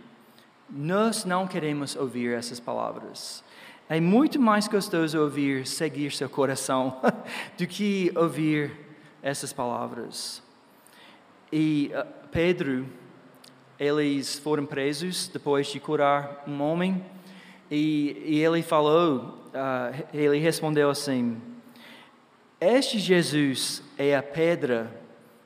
nós 0.71 1.25
não 1.25 1.47
queremos 1.47 1.97
ouvir 1.97 2.35
essas 2.35 2.61
palavras. 2.61 3.43
É 3.89 3.99
muito 4.01 4.39
mais 4.39 4.69
gostoso 4.69 5.19
ouvir 5.19 5.67
seguir 5.67 6.13
seu 6.13 6.29
coração 6.29 7.01
do 7.57 7.67
que 7.67 8.13
ouvir 8.15 8.71
essas 9.23 9.53
palavras. 9.53 10.43
E 11.51 11.91
uh, 11.95 12.07
Pedro, 12.31 12.87
eles 13.81 14.39
foram 14.39 14.67
presos 14.67 15.29
depois 15.29 15.69
de 15.69 15.81
curar 15.81 16.45
um 16.47 16.61
homem, 16.61 17.03
e, 17.71 18.23
e 18.27 18.45
ele 18.45 18.63
falou, 18.63 19.39
uh, 19.49 20.07
ele 20.13 20.39
respondeu 20.39 20.91
assim: 20.91 21.41
Este 22.61 22.99
Jesus 22.99 23.83
é 23.97 24.15
a 24.15 24.23
pedra 24.23 24.91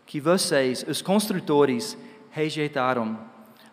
que 0.05 0.21
vocês, 0.21 0.85
os 0.87 1.01
construtores, 1.01 1.97
rejeitaram, 2.31 3.19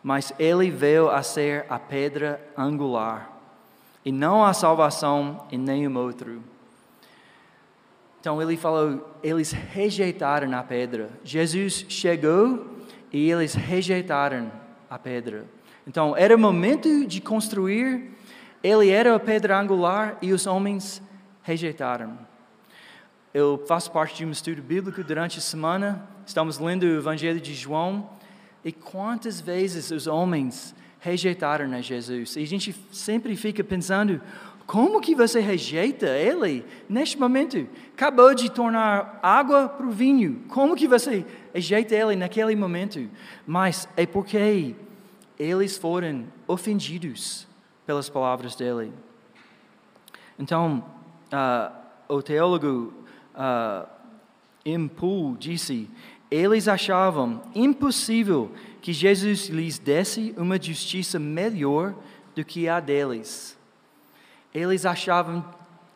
mas 0.03 0.33
ele 0.39 0.69
veio 0.69 1.09
a 1.09 1.21
ser 1.21 1.65
a 1.69 1.77
pedra 1.77 2.41
angular, 2.57 3.31
e 4.03 4.11
não 4.11 4.43
há 4.45 4.53
salvação 4.53 5.45
em 5.51 5.57
nenhum 5.57 5.97
outro. 5.97 6.41
Então 8.19 8.41
ele 8.41 8.57
falou, 8.57 9.17
eles 9.23 9.51
rejeitaram 9.51 10.57
a 10.57 10.61
pedra. 10.63 11.09
Jesus 11.23 11.85
chegou 11.87 12.65
e 13.13 13.29
eles 13.29 13.53
rejeitaram 13.53 14.51
a 14.89 14.99
pedra. 14.99 15.45
Então 15.87 16.15
era 16.17 16.37
momento 16.37 17.05
de 17.05 17.21
construir, 17.21 18.11
ele 18.61 18.89
era 18.89 19.15
a 19.15 19.19
pedra 19.19 19.57
angular 19.57 20.17
e 20.21 20.33
os 20.33 20.45
homens 20.45 21.01
rejeitaram. 21.43 22.17
Eu 23.33 23.63
faço 23.67 23.91
parte 23.91 24.17
de 24.17 24.25
um 24.25 24.31
estudo 24.31 24.61
bíblico 24.61 25.03
durante 25.03 25.37
a 25.37 25.41
semana, 25.41 26.03
estamos 26.25 26.57
lendo 26.57 26.83
o 26.83 26.97
Evangelho 26.97 27.39
de 27.39 27.53
João, 27.53 28.09
e 28.63 28.71
quantas 28.71 29.39
vezes 29.39 29.91
os 29.91 30.07
homens 30.07 30.75
rejeitaram 30.99 31.71
a 31.73 31.81
Jesus? 31.81 32.35
E 32.35 32.43
a 32.43 32.47
gente 32.47 32.75
sempre 32.91 33.35
fica 33.35 33.63
pensando, 33.63 34.21
como 34.69 35.01
que 35.01 35.15
você 35.15 35.39
rejeita 35.39 36.07
ele 36.07 36.63
neste 36.87 37.17
momento? 37.17 37.67
Acabou 37.93 38.35
de 38.35 38.51
tornar 38.51 39.19
água 39.23 39.67
para 39.67 39.85
o 39.87 39.91
vinho. 39.91 40.43
Como 40.49 40.75
que 40.75 40.87
você 40.87 41.25
rejeita 41.53 41.95
ele 41.95 42.15
naquele 42.15 42.55
momento? 42.55 43.09
Mas 43.47 43.87
é 43.97 44.05
porque 44.05 44.75
eles 45.39 45.77
foram 45.77 46.25
ofendidos 46.47 47.47
pelas 47.85 48.09
palavras 48.09 48.55
dele. 48.55 48.93
Então, 50.37 50.85
uh, 51.33 51.73
o 52.07 52.21
teólogo 52.21 52.93
uh, 53.33 53.89
Impul 54.63 55.35
disse: 55.37 55.89
eles 56.31 56.67
achavam 56.67 57.41
impossível 57.55 58.51
que 58.81 58.93
Jesus 58.93 59.47
lhes 59.47 59.79
desse 59.79 60.33
uma 60.37 60.61
justiça 60.61 61.17
melhor 61.19 61.95
do 62.35 62.45
que 62.45 62.67
a 62.67 62.79
deles 62.79 63.59
eles 64.53 64.85
achavam 64.85 65.45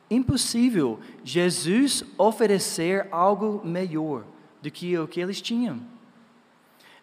impossível 0.09 0.99
Jesus 1.23 2.03
oferecer 2.17 3.07
algo 3.11 3.61
melhor 3.65 4.23
do 4.61 4.69
que 4.69 4.97
o 4.97 5.07
que 5.07 5.19
eles 5.19 5.41
tinham. 5.41 5.81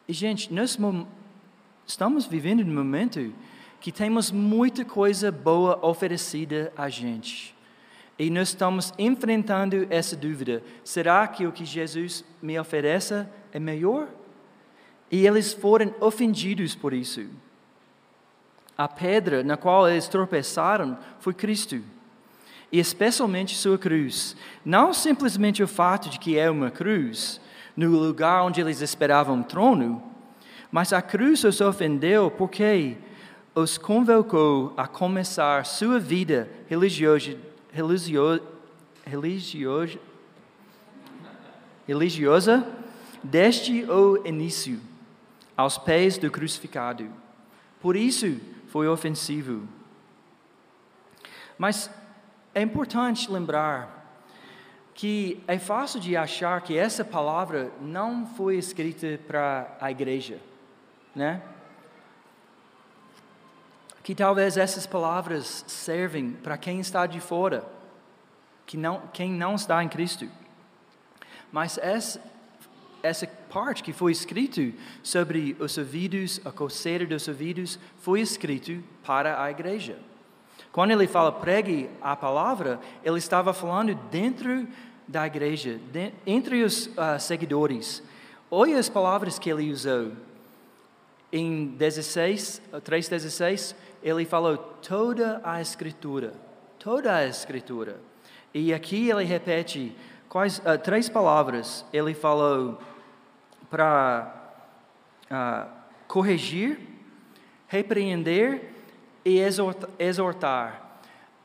E, 0.06 0.12
gente, 0.12 0.52
nós 0.52 0.78
estamos 1.86 2.26
vivendo 2.26 2.64
num 2.64 2.74
momento 2.74 3.32
que 3.80 3.90
temos 3.90 4.30
muita 4.30 4.84
coisa 4.84 5.32
boa 5.32 5.84
oferecida 5.84 6.72
a 6.76 6.88
gente. 6.88 7.54
E 8.20 8.28
nós 8.28 8.48
estamos 8.48 8.92
enfrentando 8.98 9.86
essa 9.88 10.14
dúvida: 10.14 10.62
será 10.84 11.26
que 11.26 11.46
o 11.46 11.52
que 11.52 11.64
Jesus 11.64 12.22
me 12.42 12.60
oferece 12.60 13.26
é 13.50 13.58
melhor? 13.58 14.08
E 15.10 15.26
eles 15.26 15.54
foram 15.54 15.94
ofendidos 16.00 16.74
por 16.74 16.92
isso. 16.92 17.28
A 18.76 18.86
pedra 18.86 19.42
na 19.42 19.56
qual 19.56 19.88
eles 19.88 20.06
tropeçaram 20.06 20.98
foi 21.18 21.32
Cristo, 21.32 21.82
e 22.70 22.78
especialmente 22.78 23.56
sua 23.56 23.78
cruz. 23.78 24.36
Não 24.62 24.92
simplesmente 24.92 25.62
o 25.62 25.68
fato 25.68 26.10
de 26.10 26.18
que 26.18 26.38
é 26.38 26.50
uma 26.50 26.70
cruz, 26.70 27.40
no 27.74 27.88
lugar 27.88 28.44
onde 28.44 28.60
eles 28.60 28.82
esperavam 28.82 29.36
um 29.36 29.42
trono, 29.42 30.02
mas 30.70 30.92
a 30.92 31.00
cruz 31.00 31.42
os 31.42 31.62
ofendeu 31.62 32.30
porque 32.30 32.98
os 33.54 33.78
convocou 33.78 34.74
a 34.76 34.86
começar 34.86 35.64
sua 35.64 35.98
vida 35.98 36.50
religiosa, 36.68 37.34
religiosa, 37.72 38.42
religiosa 41.86 42.66
desde 43.22 43.84
o 43.84 44.26
início, 44.26 44.80
aos 45.56 45.76
pés 45.78 46.16
do 46.18 46.30
crucificado. 46.30 47.10
Por 47.80 47.96
isso, 47.96 48.40
foi 48.68 48.88
ofensivo. 48.88 49.68
Mas 51.58 51.90
é 52.54 52.62
importante 52.62 53.30
lembrar 53.30 53.98
que 54.94 55.42
é 55.46 55.58
fácil 55.58 56.00
de 56.00 56.16
achar 56.16 56.60
que 56.62 56.76
essa 56.76 57.04
palavra 57.04 57.72
não 57.80 58.26
foi 58.26 58.56
escrita 58.56 59.18
para 59.26 59.76
a 59.80 59.90
igreja, 59.90 60.38
né? 61.14 61.42
Que 64.02 64.14
talvez 64.14 64.56
essas 64.56 64.86
palavras 64.86 65.64
servem 65.66 66.32
para 66.32 66.56
quem 66.56 66.80
está 66.80 67.06
de 67.06 67.20
fora, 67.20 67.64
que 68.66 68.76
não, 68.76 69.02
quem 69.12 69.30
não 69.30 69.54
está 69.54 69.82
em 69.82 69.88
Cristo. 69.88 70.28
Mas 71.52 71.78
essa, 71.78 72.22
essa 73.02 73.26
parte 73.26 73.82
que 73.82 73.92
foi 73.92 74.12
escrito 74.12 74.72
sobre 75.02 75.56
os 75.58 75.76
ouvidos, 75.76 76.40
a 76.44 76.50
coceira 76.50 77.04
dos 77.04 77.26
ouvidos, 77.28 77.78
foi 77.98 78.20
escrito 78.20 78.82
para 79.04 79.42
a 79.42 79.50
igreja. 79.50 79.98
Quando 80.72 80.92
ele 80.92 81.08
fala 81.08 81.32
pregue 81.32 81.90
a 82.00 82.14
palavra, 82.14 82.78
ele 83.04 83.18
estava 83.18 83.52
falando 83.52 83.94
dentro 84.10 84.68
da 85.06 85.26
igreja, 85.26 85.80
de, 85.92 86.12
entre 86.24 86.62
os 86.62 86.86
uh, 86.86 87.18
seguidores. 87.18 88.00
Olha 88.48 88.78
as 88.78 88.88
palavras 88.88 89.38
que 89.38 89.50
ele 89.50 89.72
usou. 89.72 90.12
Em 91.32 91.66
16, 91.66 92.62
3,16, 92.72 93.74
ele 94.02 94.24
falou 94.24 94.56
toda 94.56 95.40
a 95.44 95.60
escritura. 95.60 96.34
Toda 96.78 97.14
a 97.14 97.26
escritura. 97.26 98.00
E 98.52 98.72
aqui 98.72 99.10
ele 99.10 99.24
repete 99.24 99.96
quais, 100.28 100.58
uh, 100.58 100.78
três 100.82 101.08
palavras. 101.08 101.84
Ele 101.92 102.14
falou 102.14 102.80
para 103.68 104.34
uh, 105.30 105.70
corrigir, 106.08 106.80
repreender 107.68 108.74
e 109.24 109.38
exortar. 109.98 111.00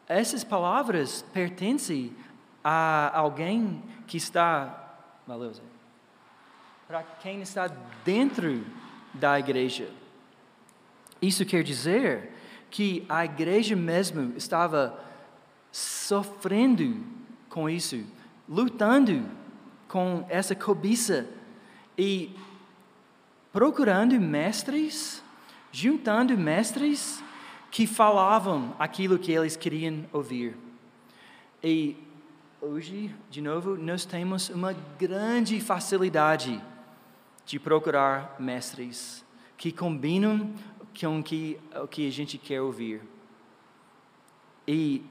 Essas 0.08 0.44
palavras 0.44 1.24
pertencem 1.34 2.15
a 2.63 3.12
alguém 3.18 3.84
que 4.08 4.18
está, 4.18 4.95
valeu, 5.28 5.53
Zé, 5.53 5.62
para 6.88 7.03
quem 7.22 7.41
está 7.41 7.68
dentro 8.03 8.64
da 9.14 9.39
igreja. 9.39 9.89
Isso 11.22 11.45
quer 11.45 11.64
dizer 11.64 12.35
que 12.76 13.05
a 13.07 13.23
igreja 13.23 13.73
mesmo 13.73 14.34
estava 14.36 14.99
sofrendo 15.71 17.01
com 17.47 17.69
isso, 17.69 18.03
lutando 18.49 19.26
com 19.88 20.26
essa 20.28 20.53
cobiça 20.53 21.26
e 21.97 22.36
procurando 23.53 24.19
mestres, 24.19 25.23
juntando 25.71 26.38
mestres 26.38 27.23
que 27.71 27.88
falavam 27.88 28.76
aquilo 28.78 29.17
que 29.17 29.32
eles 29.32 29.55
queriam 29.55 30.03
ouvir. 30.11 30.57
E 31.63 31.95
hoje, 32.59 33.15
de 33.32 33.39
novo, 33.39 33.78
nós 33.78 34.03
temos 34.03 34.49
uma 34.49 34.73
grande 34.99 35.61
facilidade 35.61 36.61
de 37.45 37.57
procurar 37.57 38.36
mestres 38.38 39.23
que 39.55 39.71
combinam 39.71 40.53
com 41.00 41.20
o 41.20 41.24
que, 41.24 41.60
o 41.82 41.88
que 41.88 42.08
a 42.08 42.12
gente 42.12 42.38
quer 42.38 42.62
ouvir. 42.62 43.02
E 44.68 45.04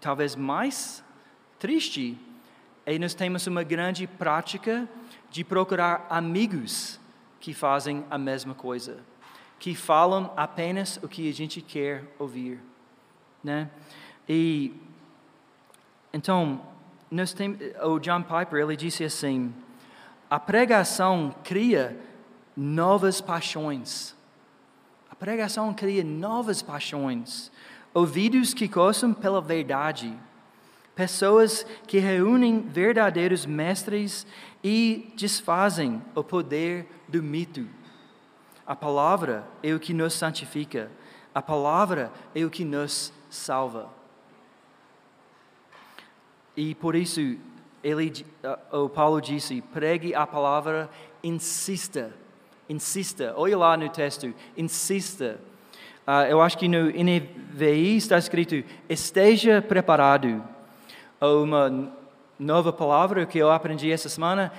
talvez 0.00 0.36
mais 0.36 1.02
triste 1.58 2.18
é 2.84 2.98
nós 2.98 3.14
temos 3.14 3.46
uma 3.46 3.62
grande 3.62 4.06
prática 4.06 4.88
de 5.30 5.44
procurar 5.44 6.06
amigos 6.10 7.00
que 7.40 7.54
fazem 7.54 8.04
a 8.10 8.18
mesma 8.18 8.54
coisa, 8.54 9.00
que 9.58 9.74
falam 9.74 10.32
apenas 10.36 10.98
o 11.02 11.08
que 11.08 11.28
a 11.28 11.32
gente 11.32 11.60
quer 11.60 12.04
ouvir, 12.18 12.60
né? 13.42 13.70
E 14.28 14.72
então, 16.12 16.60
nós 17.10 17.32
tem, 17.32 17.58
o 17.82 17.98
John 17.98 18.22
Piper 18.22 18.60
ele 18.60 18.76
disse 18.76 19.02
assim: 19.04 19.54
a 20.28 20.38
pregação 20.38 21.34
cria 21.42 21.98
novas 22.56 23.20
paixões. 23.20 24.14
Pregação 25.22 25.72
cria 25.72 26.02
novas 26.02 26.62
paixões. 26.62 27.52
Ouvidos 27.94 28.52
que 28.52 28.66
coçam 28.66 29.14
pela 29.14 29.40
verdade. 29.40 30.12
Pessoas 30.96 31.64
que 31.86 32.00
reúnem 32.00 32.60
verdadeiros 32.62 33.46
mestres 33.46 34.26
e 34.64 35.12
desfazem 35.16 36.02
o 36.16 36.24
poder 36.24 36.88
do 37.06 37.22
mito. 37.22 37.68
A 38.66 38.74
palavra 38.74 39.46
é 39.62 39.72
o 39.72 39.78
que 39.78 39.94
nos 39.94 40.14
santifica. 40.14 40.90
A 41.32 41.40
palavra 41.40 42.10
é 42.34 42.44
o 42.44 42.50
que 42.50 42.64
nos 42.64 43.12
salva. 43.30 43.90
E 46.56 46.74
por 46.74 46.96
isso 46.96 47.20
ele, 47.80 48.26
o 48.72 48.88
Paulo 48.88 49.20
disse: 49.20 49.60
pregue 49.72 50.16
a 50.16 50.26
palavra, 50.26 50.90
insista, 51.22 52.12
insista. 52.68 53.34
Olha 53.36 53.56
lá 53.56 53.76
no 53.76 53.88
texto, 53.88 54.32
insista. 54.56 55.38
Uh, 56.06 56.26
eu 56.28 56.40
acho 56.40 56.58
que 56.58 56.68
no 56.68 56.86
NVI 56.86 57.96
está 57.96 58.18
escrito: 58.18 58.62
esteja 58.88 59.62
preparado. 59.62 60.42
Uma 61.20 61.92
nova 62.38 62.72
palavra 62.72 63.24
que 63.24 63.38
eu 63.38 63.50
aprendi 63.50 63.90
essa 63.90 64.08
semana, 64.08 64.52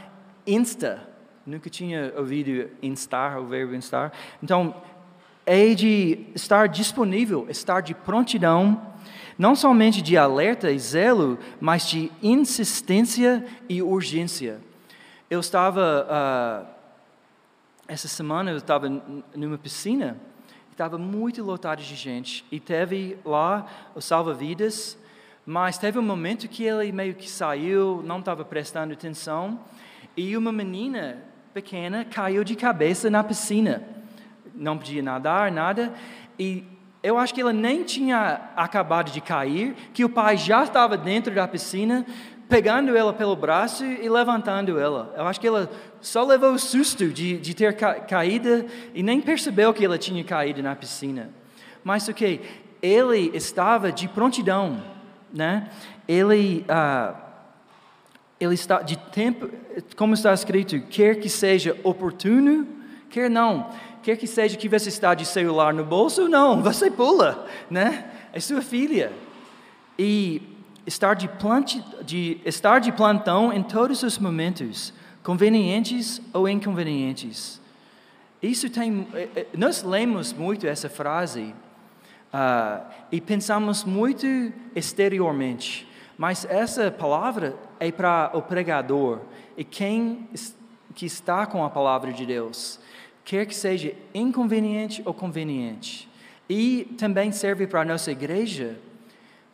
insta. 0.47 1.09
Nunca 1.45 1.69
tinha 1.69 2.13
ouvido 2.15 2.69
instar, 2.81 3.37
o 3.37 3.45
verbo 3.45 3.75
instar. 3.75 4.13
Então, 4.41 4.73
é 5.45 5.73
de 5.73 6.25
estar 6.33 6.69
disponível, 6.69 7.45
estar 7.49 7.81
de 7.81 7.93
prontidão 7.93 8.93
não 9.37 9.55
somente 9.55 10.01
de 10.01 10.17
alerta 10.17 10.71
e 10.71 10.79
zelo, 10.79 11.37
mas 11.59 11.87
de 11.87 12.11
insistência 12.21 13.45
e 13.67 13.81
urgência. 13.81 14.59
Eu 15.29 15.39
estava, 15.39 16.07
uh, 16.07 16.72
essa 17.88 18.07
semana, 18.07 18.51
eu 18.51 18.57
estava 18.57 18.89
numa 19.36 19.57
piscina, 19.57 20.17
estava 20.71 20.97
muito 20.97 21.43
lotado 21.43 21.81
de 21.81 21.95
gente, 21.95 22.45
e 22.51 22.59
teve 22.59 23.17
lá 23.25 23.65
o 23.93 24.01
salva-vidas, 24.01 24.97
mas 25.45 25.77
teve 25.77 25.99
um 25.99 26.03
momento 26.03 26.47
que 26.47 26.63
ele 26.63 26.91
meio 26.91 27.13
que 27.13 27.29
saiu, 27.29 28.01
não 28.05 28.19
estava 28.19 28.45
prestando 28.45 28.93
atenção, 28.93 29.59
e 30.15 30.36
uma 30.38 30.51
menina 30.51 31.17
pequena 31.53 32.05
caiu 32.05 32.43
de 32.43 32.55
cabeça 32.55 33.09
na 33.09 33.23
piscina. 33.23 33.84
Não 34.55 34.77
podia 34.77 35.01
nadar, 35.01 35.51
nada, 35.51 35.93
e 36.39 36.63
eu 37.03 37.17
acho 37.17 37.34
que 37.34 37.41
ela 37.41 37.51
nem 37.51 37.84
tinha 37.84 38.49
acabado 38.55 39.11
de 39.11 39.19
cair, 39.19 39.75
que 39.93 40.05
o 40.05 40.09
pai 40.09 40.38
já 40.38 40.63
estava 40.63 40.95
dentro 40.95 41.36
da 41.36 41.45
piscina, 41.45 42.05
pegando 42.49 42.95
ela 42.95 43.13
pelo 43.13 43.35
braço 43.35 43.83
e 43.83 44.07
levantando 44.07 44.79
ela. 44.79 45.13
Eu 45.17 45.25
acho 45.25 45.39
que 45.39 45.47
ela 45.47 45.69
só 46.01 46.23
levou 46.23 46.53
o 46.53 46.59
susto 46.59 47.07
de, 47.07 47.37
de 47.37 47.53
ter 47.53 47.75
ca 47.75 47.95
caído 47.95 48.65
e 48.93 49.01
nem 49.01 49.21
percebeu 49.21 49.73
que 49.73 49.83
ela 49.83 49.97
tinha 49.97 50.23
caído 50.23 50.61
na 50.61 50.75
piscina. 50.75 51.29
Mas 51.83 52.07
o 52.07 52.13
que? 52.13 52.41
Ele 52.81 53.31
estava 53.33 53.91
de 53.91 54.07
prontidão, 54.07 54.83
né? 55.33 55.69
Ele, 56.07 56.65
ah, 56.67 57.15
ele 58.39 58.53
está 58.53 58.81
de 58.81 58.97
tempo, 58.97 59.49
como 59.95 60.13
está 60.13 60.33
escrito, 60.33 60.79
quer 60.89 61.15
que 61.15 61.29
seja 61.29 61.77
oportuno, 61.83 62.67
quer 63.09 63.29
não 63.29 63.69
quer 64.03 64.17
que 64.17 64.27
seja 64.27 64.57
que 64.57 64.67
você 64.67 64.89
está 64.89 65.13
de 65.13 65.25
celular 65.25 65.73
no 65.73 65.83
bolso, 65.83 66.27
não, 66.27 66.61
você 66.61 66.91
pula, 66.91 67.47
né? 67.71 68.05
É 68.33 68.39
sua 68.39 68.61
filha. 68.61 69.11
E 69.97 70.41
estar 70.86 71.13
de, 71.13 71.27
plant, 71.27 71.77
de, 72.03 72.39
estar 72.45 72.79
de 72.79 72.91
plantão 72.91 73.51
em 73.53 73.63
todos 73.63 74.03
os 74.03 74.17
momentos, 74.17 74.93
convenientes 75.23 76.21
ou 76.34 76.47
inconvenientes. 76.47 77.61
Isso 78.41 78.69
tem, 78.69 79.07
eh, 79.13 79.29
eh, 79.36 79.47
nós 79.53 79.84
lemos 79.84 80.34
muito 80.34 80.67
essa 80.67 80.89
frase 80.89 81.53
uh, 82.34 82.86
e 83.09 83.21
pensamos 83.21 83.86
muito 83.86 84.25
exteriormente, 84.75 85.88
mas 86.17 86.45
essa 86.45 86.91
palavra 86.91 87.55
é 87.79 87.89
para 87.91 88.31
o 88.34 88.41
pregador 88.41 89.21
e 89.55 89.63
quem 89.63 90.27
que 90.93 91.05
está 91.05 91.45
com 91.45 91.63
a 91.63 91.69
palavra 91.69 92.11
de 92.11 92.25
Deus 92.25 92.79
quer 93.23 93.45
que 93.45 93.55
seja 93.55 93.95
inconveniente 94.13 95.01
ou 95.05 95.13
conveniente. 95.13 96.09
E 96.49 96.93
também 96.97 97.31
serve 97.31 97.65
para 97.65 97.81
a 97.81 97.86
nossa 97.86 98.11
igreja, 98.11 98.77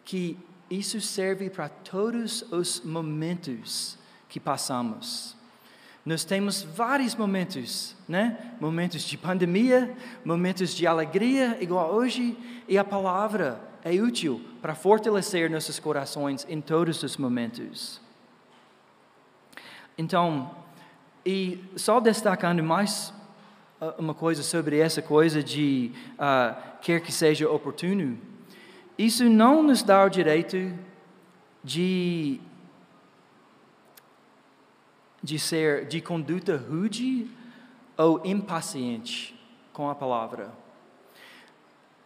que 0.04 0.36
isso 0.70 1.02
serve 1.02 1.50
para 1.50 1.68
todos 1.70 2.44
os 2.52 2.82
momentos 2.82 3.98
que 4.28 4.40
passamos. 4.40 5.36
Nós 6.06 6.24
temos 6.24 6.62
vários 6.62 7.16
momentos, 7.16 7.96
né? 8.08 8.56
Momentos 8.60 9.04
de 9.04 9.18
pandemia, 9.18 9.96
momentos 10.24 10.74
de 10.74 10.88
alegria, 10.88 11.58
igual 11.62 11.94
hoje, 11.94 12.38
e 12.68 12.78
a 12.78 12.84
palavra 12.84 13.60
é 13.84 13.92
útil 13.92 14.42
para 14.62 14.76
fortalecer 14.76 15.50
nossos 15.50 15.80
corações 15.80 16.46
em 16.50 16.62
todos 16.62 17.02
os 17.04 17.18
momentos. 17.18 18.00
Então, 19.98 20.56
e 21.26 21.64
só 21.76 22.00
destacando 22.00 22.64
mais 22.64 23.14
uma 23.98 24.14
coisa 24.14 24.44
sobre 24.44 24.80
essa 24.80 25.02
coisa 25.02 25.44
de 25.44 25.92
uh, 26.16 26.80
quer 26.82 27.02
que 27.02 27.12
seja 27.12 27.50
oportuno, 27.50 28.18
isso 29.00 29.30
não 29.30 29.64
nos 29.64 29.82
dá 29.82 30.04
o 30.04 30.10
direito 30.10 30.78
de 31.64 32.42
de 35.24 35.40
ser 35.40 35.86
de 35.88 36.02
conduta 36.02 36.58
rude 36.58 37.26
ou 37.98 38.22
impaciente 38.26 39.40
com 39.72 39.90
a 39.90 39.96
palavra. 39.96 40.52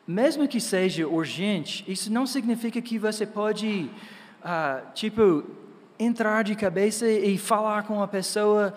Mesmo 0.06 0.48
que 0.48 0.60
seja 0.60 1.08
urgente, 1.08 1.84
isso 1.88 2.12
não 2.12 2.28
significa 2.28 2.80
que 2.80 3.00
você 3.00 3.26
pode, 3.26 3.90
uh, 4.44 4.94
tipo, 4.94 5.44
entrar 5.98 6.44
de 6.44 6.56
cabeça 6.56 7.08
e 7.08 7.40
falar 7.40 7.84
com 7.84 8.04
a 8.04 8.08
pessoa 8.08 8.76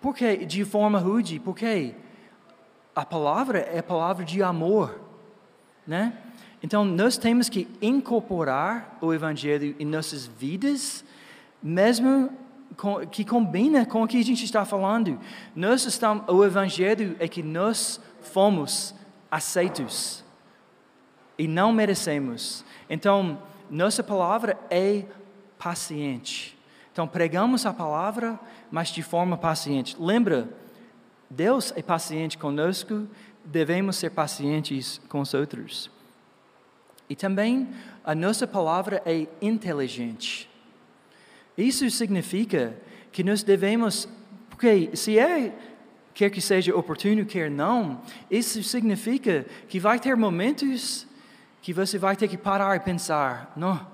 por 0.00 0.16
que 0.16 0.44
de 0.44 0.64
forma 0.64 0.98
rude? 0.98 1.38
Porque 1.38 1.94
a 2.94 3.06
palavra 3.06 3.60
é 3.60 3.78
a 3.78 3.82
palavra 3.84 4.24
de 4.24 4.42
amor, 4.42 5.00
né? 5.86 6.23
Então 6.64 6.82
nós 6.82 7.18
temos 7.18 7.50
que 7.50 7.68
incorporar 7.82 8.96
o 9.02 9.12
evangelho 9.12 9.76
em 9.78 9.84
nossas 9.84 10.24
vidas, 10.24 11.04
mesmo 11.62 12.30
que 13.10 13.22
combina 13.22 13.84
com 13.84 14.02
o 14.02 14.08
que 14.08 14.18
a 14.18 14.24
gente 14.24 14.46
está 14.46 14.64
falando. 14.64 15.20
Nós 15.54 15.84
estamos, 15.84 16.24
o 16.26 16.42
evangelho 16.42 17.16
é 17.18 17.28
que 17.28 17.42
nós 17.42 18.00
fomos 18.22 18.94
aceitos 19.30 20.24
e 21.36 21.46
não 21.46 21.70
merecemos. 21.70 22.64
Então 22.88 23.42
nossa 23.70 24.02
palavra 24.02 24.58
é 24.70 25.04
paciente. 25.58 26.58
Então 26.90 27.06
pregamos 27.06 27.66
a 27.66 27.74
palavra 27.74 28.40
mas 28.70 28.88
de 28.88 29.02
forma 29.02 29.36
paciente. 29.36 29.96
Lembra, 30.00 30.48
Deus 31.28 31.74
é 31.76 31.82
paciente 31.82 32.38
conosco, 32.38 33.06
devemos 33.44 33.96
ser 33.96 34.12
pacientes 34.12 34.98
com 35.10 35.20
os 35.20 35.34
outros. 35.34 35.92
E 37.08 37.14
também 37.14 37.68
a 38.04 38.14
nossa 38.14 38.46
palavra 38.46 39.02
é 39.04 39.26
inteligente. 39.40 40.48
Isso 41.56 41.88
significa 41.90 42.76
que 43.12 43.22
nós 43.22 43.42
devemos, 43.42 44.08
porque 44.50 44.90
se 44.94 45.18
é, 45.18 45.54
quer 46.12 46.30
que 46.30 46.40
seja 46.40 46.74
oportuno, 46.74 47.24
quer 47.24 47.50
não, 47.50 48.00
isso 48.30 48.62
significa 48.62 49.46
que 49.68 49.78
vai 49.78 49.98
ter 49.98 50.16
momentos 50.16 51.06
que 51.62 51.72
você 51.72 51.98
vai 51.98 52.16
ter 52.16 52.28
que 52.28 52.36
parar 52.36 52.76
e 52.76 52.80
pensar, 52.80 53.52
não, 53.56 53.86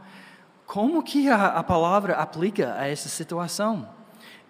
como 0.67 1.03
que 1.03 1.29
a, 1.29 1.47
a 1.47 1.63
palavra 1.63 2.15
aplica 2.15 2.75
a 2.75 2.87
essa 2.87 3.09
situação? 3.09 3.89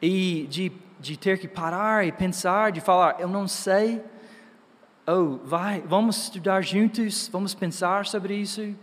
e 0.00 0.46
de, 0.48 0.72
de 0.98 1.16
ter 1.16 1.38
que 1.38 1.48
parar 1.48 2.06
e 2.06 2.12
pensar, 2.12 2.72
de 2.72 2.80
falar, 2.80 3.16
eu 3.20 3.28
não 3.28 3.46
sei, 3.46 4.02
oh, 5.12 5.38
vai, 5.44 5.82
vamos 5.86 6.24
estudar 6.24 6.62
juntos, 6.62 7.28
vamos 7.32 7.54
pensar 7.54 8.06
sobre 8.06 8.34
isso. 8.34 8.74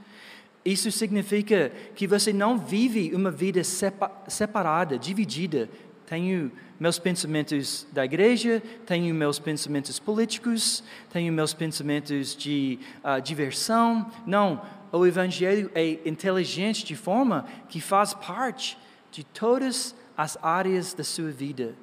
Isso 0.65 0.91
significa 0.91 1.71
que 1.95 2.05
você 2.05 2.33
não 2.33 2.57
vive 2.57 3.15
uma 3.15 3.31
vida 3.31 3.61
separada, 3.63 4.97
dividida. 4.97 5.69
Tenho 6.05 6.51
meus 6.79 6.99
pensamentos 6.99 7.87
da 7.91 8.03
igreja, 8.03 8.61
tenho 8.85 9.13
meus 9.15 9.39
pensamentos 9.39 9.99
políticos, 9.99 10.83
tenho 11.09 11.31
meus 11.31 11.53
pensamentos 11.53 12.35
de 12.35 12.79
uh, 13.03 13.21
diversão. 13.21 14.11
Não, 14.25 14.61
o 14.91 15.05
Evangelho 15.05 15.71
é 15.73 16.07
inteligente 16.07 16.85
de 16.85 16.95
forma 16.95 17.45
que 17.69 17.79
faz 17.79 18.13
parte 18.13 18.77
de 19.11 19.23
todas 19.23 19.95
as 20.17 20.37
áreas 20.41 20.93
da 20.93 21.03
sua 21.03 21.31
vida. 21.31 21.75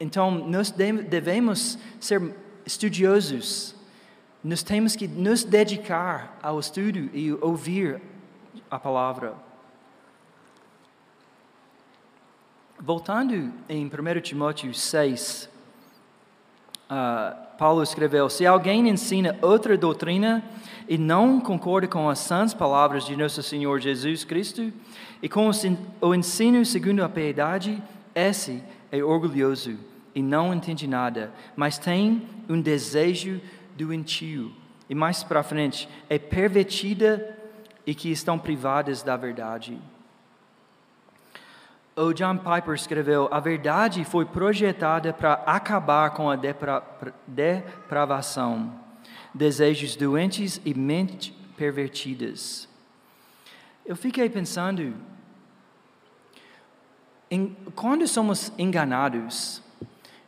Então, 0.00 0.30
nós 0.30 0.70
devemos 0.70 1.78
ser 2.00 2.34
estudiosos, 2.68 3.74
nós 4.44 4.62
temos 4.62 4.94
que 4.94 5.08
nos 5.08 5.42
dedicar 5.42 6.38
ao 6.42 6.60
estudo 6.60 7.08
e 7.14 7.32
ouvir 7.40 7.98
a 8.70 8.78
palavra. 8.78 9.34
Voltando 12.78 13.52
em 13.70 13.86
1 13.86 14.20
Timóteo 14.20 14.74
6, 14.74 15.48
uh, 16.90 17.56
Paulo 17.56 17.82
escreveu: 17.82 18.28
Se 18.28 18.44
alguém 18.44 18.86
ensina 18.86 19.36
outra 19.40 19.76
doutrina 19.76 20.44
e 20.86 20.98
não 20.98 21.40
concorda 21.40 21.88
com 21.88 22.08
as 22.10 22.18
sãs 22.18 22.52
palavras 22.52 23.06
de 23.06 23.16
nosso 23.16 23.42
Senhor 23.42 23.80
Jesus 23.80 24.24
Cristo 24.24 24.70
e 25.22 25.28
com 25.28 25.50
o 26.02 26.14
ensino 26.14 26.64
segundo 26.66 27.02
a 27.02 27.08
piedade, 27.08 27.82
esse 28.14 28.62
é 28.92 29.02
orgulhoso 29.02 29.78
e 30.18 30.22
não 30.22 30.52
entende 30.52 30.88
nada, 30.88 31.32
mas 31.54 31.78
tem 31.78 32.28
um 32.48 32.60
desejo 32.60 33.40
doentio. 33.76 34.52
E 34.90 34.94
mais 34.94 35.22
para 35.22 35.44
frente, 35.44 35.88
é 36.10 36.18
pervertida 36.18 37.38
e 37.86 37.94
que 37.94 38.10
estão 38.10 38.36
privadas 38.36 39.00
da 39.00 39.16
verdade. 39.16 39.78
O 41.94 42.12
John 42.12 42.36
Piper 42.36 42.74
escreveu: 42.74 43.28
A 43.30 43.38
verdade 43.38 44.04
foi 44.04 44.24
projetada 44.24 45.12
para 45.12 45.34
acabar 45.46 46.10
com 46.10 46.28
a 46.28 46.34
depra 46.34 46.82
depravação, 47.24 48.74
desejos 49.32 49.94
doentes 49.94 50.60
e 50.64 50.74
mente 50.74 51.30
pervertidas. 51.56 52.68
Eu 53.86 53.94
fiquei 53.94 54.28
pensando, 54.28 54.96
em, 57.30 57.56
quando 57.76 58.04
somos 58.08 58.52
enganados, 58.58 59.62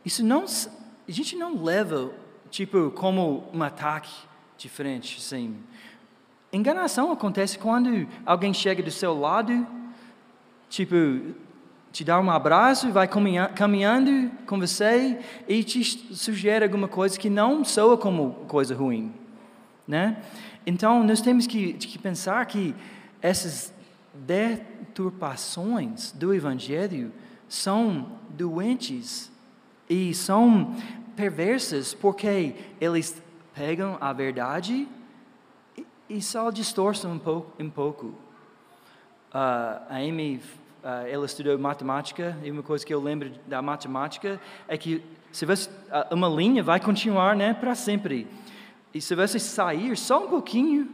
isso 0.03 0.23
não, 0.23 0.45
a 0.45 1.11
gente 1.11 1.35
não 1.35 1.63
leva 1.63 2.11
tipo 2.49 2.91
como 2.91 3.47
um 3.53 3.61
ataque 3.63 4.11
diferente, 4.57 5.17
assim. 5.19 5.55
Enganação 6.51 7.11
acontece 7.11 7.57
quando 7.57 8.07
alguém 8.25 8.53
chega 8.53 8.83
do 8.83 8.91
seu 8.91 9.17
lado, 9.17 9.65
tipo, 10.69 10.95
te 11.91 12.03
dá 12.03 12.19
um 12.19 12.29
abraço, 12.29 12.91
vai 12.91 13.07
caminhando 13.07 14.31
com 14.45 14.59
você 14.59 15.19
e 15.47 15.63
te 15.63 15.83
sugere 16.15 16.65
alguma 16.65 16.89
coisa 16.89 17.17
que 17.17 17.29
não 17.29 17.63
soa 17.63 17.97
como 17.97 18.31
coisa 18.47 18.75
ruim, 18.75 19.13
né? 19.87 20.21
Então, 20.65 21.03
nós 21.03 21.21
temos 21.21 21.47
que, 21.47 21.73
que 21.73 21.97
pensar 21.97 22.45
que 22.45 22.75
essas 23.21 23.73
deturpações 24.13 26.11
do 26.11 26.33
Evangelho 26.33 27.13
são 27.47 28.11
doentes 28.29 29.30
e 29.91 30.13
são 30.13 30.73
perversas 31.17 31.93
porque 31.93 32.55
eles 32.79 33.21
pegam 33.53 33.97
a 33.99 34.13
verdade 34.13 34.87
e 36.09 36.21
só 36.21 36.49
distorcem 36.49 37.11
um 37.11 37.19
pouco. 37.19 37.61
Um 37.61 37.69
pouco. 37.69 38.05
Uh, 38.07 39.83
a 39.89 39.97
Amy, 39.97 40.37
uh, 40.81 41.07
ela 41.09 41.25
estudou 41.25 41.59
matemática 41.59 42.37
e 42.41 42.49
uma 42.49 42.63
coisa 42.63 42.85
que 42.85 42.93
eu 42.93 43.01
lembro 43.01 43.31
da 43.45 43.61
matemática 43.61 44.39
é 44.65 44.77
que 44.77 45.03
se 45.29 45.45
você, 45.45 45.69
uh, 45.69 46.15
uma 46.15 46.29
linha 46.29 46.63
vai 46.63 46.79
continuar 46.79 47.35
né, 47.35 47.53
para 47.53 47.75
sempre. 47.75 48.29
E 48.93 49.01
se 49.01 49.13
você 49.13 49.39
sair 49.39 49.97
só 49.97 50.23
um 50.23 50.29
pouquinho, 50.29 50.89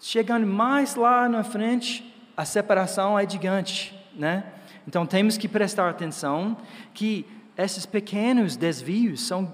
chegando 0.00 0.44
mais 0.44 0.96
lá 0.96 1.28
na 1.28 1.44
frente, 1.44 2.12
a 2.36 2.44
separação 2.44 3.16
é 3.16 3.28
gigante, 3.28 3.96
né? 4.12 4.44
Então 4.88 5.06
temos 5.06 5.38
que 5.38 5.46
prestar 5.46 5.88
atenção 5.88 6.56
que 6.92 7.24
esses 7.56 7.86
pequenos 7.86 8.56
desvios 8.56 9.20
são 9.26 9.52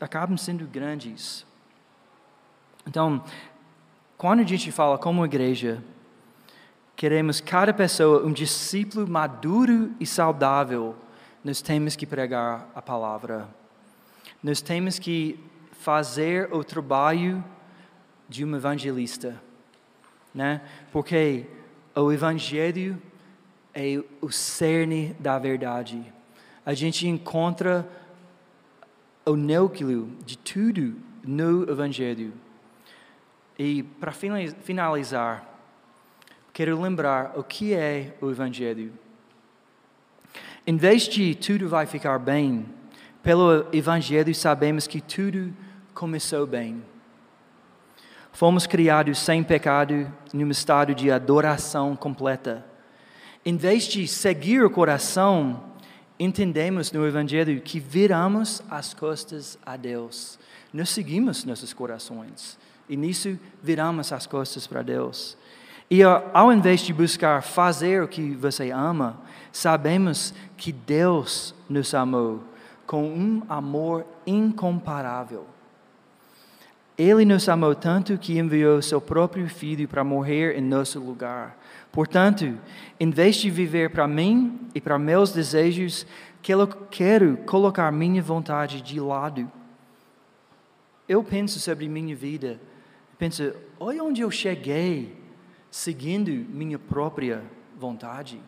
acabam 0.00 0.36
sendo 0.36 0.66
grandes. 0.66 1.46
Então, 2.86 3.22
quando 4.16 4.40
a 4.40 4.44
gente 4.44 4.72
fala 4.72 4.98
como 4.98 5.24
igreja, 5.24 5.82
queremos 6.96 7.40
cada 7.40 7.72
pessoa 7.72 8.26
um 8.26 8.32
discípulo 8.32 9.06
maduro 9.06 9.92
e 10.00 10.06
saudável, 10.06 10.96
nós 11.44 11.62
temos 11.62 11.94
que 11.94 12.06
pregar 12.06 12.68
a 12.74 12.82
palavra. 12.82 13.48
Nós 14.42 14.60
temos 14.60 14.98
que 14.98 15.38
fazer 15.72 16.52
o 16.52 16.64
trabalho 16.64 17.44
de 18.28 18.44
um 18.44 18.56
evangelista, 18.56 19.40
né? 20.34 20.60
Porque 20.90 21.46
o 21.94 22.12
evangelho 22.12 23.00
é 23.72 24.02
o 24.20 24.30
cerne 24.30 25.14
da 25.18 25.38
verdade. 25.38 26.12
A 26.68 26.74
gente 26.74 27.08
encontra 27.08 27.88
o 29.24 29.34
núcleo 29.34 30.12
de 30.26 30.36
tudo 30.36 30.96
no 31.24 31.62
evangelho. 31.62 32.34
E 33.58 33.82
para 33.82 34.12
finalizar, 34.12 35.48
quero 36.52 36.78
lembrar 36.78 37.32
o 37.38 37.42
que 37.42 37.72
é 37.72 38.14
o 38.20 38.30
Evangelho. 38.30 38.92
Em 40.66 40.76
vez 40.76 41.08
de 41.08 41.34
tudo 41.34 41.70
vai 41.70 41.86
ficar 41.86 42.18
bem, 42.18 42.66
pelo 43.22 43.66
Evangelho 43.72 44.34
sabemos 44.34 44.86
que 44.86 45.00
tudo 45.00 45.54
começou 45.94 46.46
bem. 46.46 46.84
Fomos 48.30 48.66
criados 48.66 49.18
sem 49.18 49.42
pecado, 49.42 50.06
num 50.34 50.50
estado 50.50 50.94
de 50.94 51.10
adoração 51.10 51.96
completa. 51.96 52.62
Em 53.42 53.56
vez 53.56 53.84
de 53.84 54.06
seguir 54.06 54.62
o 54.62 54.68
coração, 54.68 55.67
entendemos 56.18 56.90
no 56.92 57.06
Evangelho 57.06 57.60
que 57.60 57.78
viramos 57.78 58.62
as 58.70 58.92
costas 58.92 59.58
a 59.64 59.76
Deus. 59.76 60.38
Nós 60.72 60.90
seguimos 60.90 61.44
nossos 61.44 61.72
corações. 61.72 62.58
E 62.88 62.96
nisso 62.96 63.38
viramos 63.62 64.12
as 64.12 64.26
costas 64.26 64.66
para 64.66 64.82
Deus. 64.82 65.36
E 65.90 66.02
ao 66.02 66.52
invés 66.52 66.80
de 66.80 66.92
buscar 66.92 67.42
fazer 67.42 68.02
o 68.02 68.08
que 68.08 68.34
você 68.34 68.70
ama, 68.70 69.18
sabemos 69.52 70.34
que 70.56 70.72
Deus 70.72 71.54
nos 71.68 71.94
amou 71.94 72.42
com 72.86 73.04
um 73.04 73.42
amor 73.48 74.06
incomparável. 74.26 75.46
Ele 76.96 77.24
nos 77.24 77.48
amou 77.48 77.74
tanto 77.74 78.18
que 78.18 78.38
enviou 78.38 78.82
seu 78.82 79.00
próprio 79.00 79.48
filho 79.48 79.86
para 79.86 80.02
morrer 80.02 80.58
em 80.58 80.62
nosso 80.62 80.98
lugar. 80.98 81.56
Portanto, 81.90 82.58
em 82.98 83.10
vez 83.10 83.36
de 83.36 83.50
viver 83.50 83.90
para 83.90 84.06
mim 84.06 84.68
e 84.74 84.80
para 84.80 84.98
meus 84.98 85.32
desejos, 85.32 86.06
quero 86.90 87.36
colocar 87.38 87.90
minha 87.90 88.22
vontade 88.22 88.80
de 88.80 89.00
lado. 89.00 89.50
Eu 91.08 91.24
penso 91.24 91.58
sobre 91.58 91.88
minha 91.88 92.14
vida 92.14 92.60
pensa, 93.18 93.54
olha 93.80 94.02
onde 94.02 94.20
eu 94.20 94.30
cheguei 94.30 95.14
seguindo 95.70 96.30
minha 96.30 96.78
própria 96.78 97.42
vontade. 97.76 98.40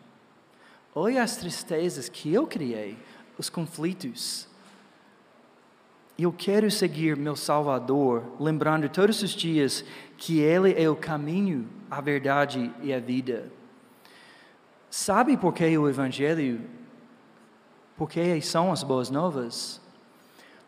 Olha 0.95 1.21
as 1.21 1.37
tristezas 1.37 2.09
que 2.09 2.33
eu 2.33 2.47
criei, 2.47 2.97
os 3.37 3.49
conflitos. 3.49 4.47
Eu 6.21 6.31
quero 6.31 6.69
seguir 6.69 7.17
meu 7.17 7.35
Salvador, 7.35 8.35
lembrando 8.39 8.87
todos 8.87 9.23
os 9.23 9.31
dias 9.31 9.83
que 10.19 10.39
Ele 10.39 10.79
é 10.79 10.87
o 10.87 10.95
caminho, 10.95 11.67
a 11.89 11.99
verdade 11.99 12.71
e 12.83 12.93
a 12.93 12.99
vida. 12.99 13.51
Sabe 14.87 15.35
por 15.35 15.51
que 15.51 15.75
o 15.75 15.89
Evangelho? 15.89 16.61
Porque 17.97 18.39
são 18.39 18.71
as 18.71 18.83
boas 18.83 19.09
novas? 19.09 19.81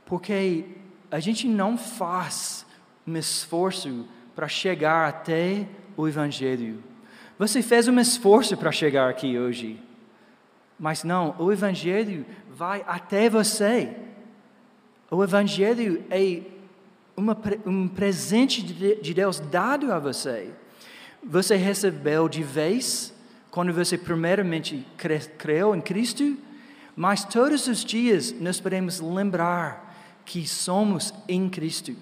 Porque 0.08 0.66
a 1.12 1.20
gente 1.20 1.48
não 1.48 1.78
faz 1.78 2.66
um 3.06 3.16
esforço 3.16 4.08
para 4.36 4.48
chegar 4.48 5.08
até 5.08 5.68
o 5.96 6.08
Evangelho. 6.08 6.84
Você 7.38 7.62
fez 7.62 7.88
um 7.88 8.00
esforço 8.00 8.58
para 8.58 8.72
chegar 8.72 9.08
aqui 9.08 9.38
hoje, 9.38 9.80
mas 10.80 11.04
não, 11.04 11.36
o 11.38 11.52
Evangelho 11.52 12.26
vai 12.50 12.84
até 12.88 13.30
você. 13.30 14.13
O 15.14 15.24
Evangelho 15.24 16.04
é 16.10 16.42
uma, 17.16 17.38
um 17.68 17.88
presente 17.88 18.64
de 18.64 19.14
Deus 19.14 19.40
dado 19.40 19.94
a 19.94 20.00
você. 20.00 20.52
Você 21.24 21.56
recebeu 21.56 22.28
de 22.28 22.42
vez 22.42 23.14
quando 23.52 23.72
você 23.72 23.96
primeiramente 23.96 24.84
creu 25.38 25.76
em 25.76 25.82
Cristo, 25.82 26.36
mas 26.96 27.24
todos 27.24 27.68
os 27.68 27.86
dias 27.86 28.34
nós 28.42 28.60
podemos 28.60 29.00
lembrar 29.00 29.96
que 30.26 30.48
somos 30.48 31.14
em 31.28 31.48
Cristo. 31.48 31.96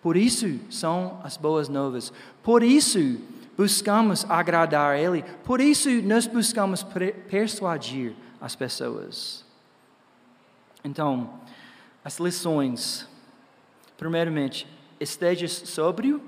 Por 0.00 0.16
isso 0.16 0.58
são 0.70 1.20
as 1.22 1.36
boas 1.36 1.68
novas. 1.68 2.10
Por 2.42 2.62
isso 2.62 3.18
buscamos 3.58 4.24
agradar 4.26 4.94
a 4.94 4.98
Ele. 4.98 5.22
Por 5.44 5.60
isso 5.60 5.90
nós 6.00 6.26
buscamos 6.26 6.82
persuadir 7.28 8.14
as 8.40 8.56
pessoas. 8.56 9.44
Então, 10.82 11.30
as 12.08 12.16
lições. 12.16 13.06
Primeiramente, 13.98 14.66
esteja 14.98 15.46
sóbrio 15.46 16.22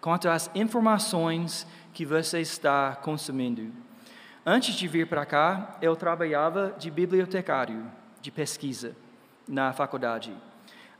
quanto 0.00 0.28
às 0.28 0.50
informações 0.52 1.64
que 1.94 2.04
você 2.04 2.40
está 2.40 2.96
consumindo. 2.96 3.72
Antes 4.44 4.74
de 4.74 4.88
vir 4.88 5.06
para 5.06 5.24
cá, 5.24 5.76
eu 5.80 5.94
trabalhava 5.94 6.74
de 6.76 6.90
bibliotecário, 6.90 7.84
de 8.20 8.32
pesquisa, 8.32 8.96
na 9.46 9.72
faculdade. 9.72 10.34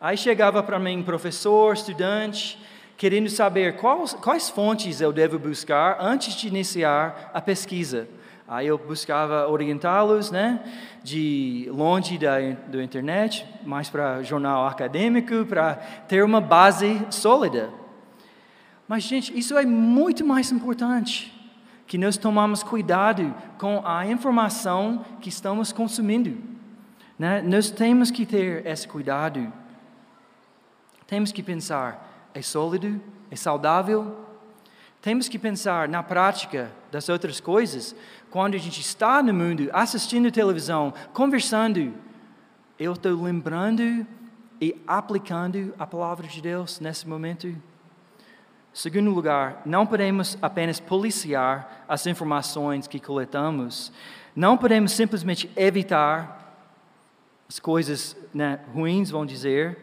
Aí 0.01 0.17
chegava 0.17 0.63
para 0.63 0.79
mim 0.79 1.03
professor, 1.03 1.75
estudante, 1.75 2.63
querendo 2.97 3.29
saber 3.29 3.75
quais, 3.77 4.15
quais 4.15 4.49
fontes 4.49 5.01
eu 5.01 5.13
devo 5.13 5.37
buscar 5.37 5.97
antes 5.99 6.37
de 6.37 6.47
iniciar 6.47 7.33
a 7.35 7.41
pesquisa. 7.41 8.09
Aí 8.49 8.69
eu 8.69 8.79
buscava 8.79 9.49
orientá-los, 9.49 10.31
né, 10.31 10.61
de 11.03 11.69
longe 11.73 12.17
da 12.17 12.39
do 12.69 12.81
internet, 12.81 13.45
mais 13.65 13.91
para 13.91 14.23
jornal 14.23 14.67
acadêmico, 14.67 15.45
para 15.47 15.75
ter 16.07 16.23
uma 16.23 16.41
base 16.41 17.05
sólida. 17.11 17.71
Mas 18.87 19.03
gente, 19.03 19.37
isso 19.37 19.59
é 19.59 19.67
muito 19.67 20.25
mais 20.25 20.53
importante 20.53 21.33
que 21.89 21.99
nós 21.99 22.17
tomamos 22.17 22.63
cuidado 22.63 23.35
com 23.59 23.83
a 23.85 24.07
informação 24.07 25.05
que 25.21 25.29
estamos 25.29 25.73
consumindo. 25.73 26.39
Né? 27.19 27.43
Nós 27.43 27.71
temos 27.71 28.11
que 28.13 28.25
ter 28.25 28.65
esse 28.67 28.87
cuidado. 28.87 29.53
Temos 31.07 31.33
que 31.33 31.43
pensar: 31.43 32.31
é 32.33 32.43
sólido? 32.43 33.01
É 33.29 33.35
saudável? 33.35 34.25
Temos 35.01 35.29
que 35.29 35.39
pensar 35.39 35.89
na 35.89 36.03
prática 36.03 36.71
das 36.91 37.09
outras 37.09 37.41
coisas. 37.41 37.95
Quando 38.37 38.55
a 38.55 38.59
gente 38.59 38.83
está 38.83 39.23
no 39.23 39.33
mundo, 39.33 39.71
assistindo 39.73 40.31
televisão, 40.31 40.93
conversando, 41.15 41.95
eu 42.79 42.93
estou 42.93 43.23
lembrando 43.23 44.07
e 44.61 44.77
aplicando 44.87 45.73
a 45.79 45.87
palavra 45.87 46.27
de 46.27 46.43
Deus 46.43 46.79
nesse 46.79 47.09
momento. 47.09 47.57
Segundo 48.75 49.11
lugar, 49.11 49.63
não 49.65 49.87
podemos 49.87 50.37
apenas 50.43 50.79
policiar 50.79 51.87
as 51.89 52.07
informações 52.07 52.87
que 52.87 53.01
coletamos, 53.01 53.91
não 54.35 54.59
podemos 54.59 54.93
simplesmente 54.93 55.51
evitar 55.57 56.61
as 57.49 57.59
coisas 57.59 58.15
né, 58.35 58.61
ruins, 58.75 59.09
vão 59.09 59.25
dizer. 59.25 59.79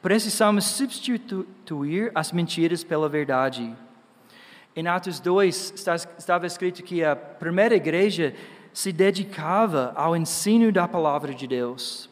Precisamos 0.00 0.64
substituir 0.64 2.10
as 2.14 2.32
mentiras 2.32 2.82
pela 2.82 3.06
verdade. 3.06 3.76
Em 4.74 4.86
Atos 4.86 5.20
2 5.20 5.74
estava 6.18 6.46
escrito 6.46 6.82
que 6.82 7.04
a 7.04 7.14
primeira 7.14 7.74
igreja 7.74 8.34
se 8.72 8.90
dedicava 8.90 9.92
ao 9.94 10.16
ensino 10.16 10.72
da 10.72 10.88
palavra 10.88 11.34
de 11.34 11.46
Deus. 11.46 12.08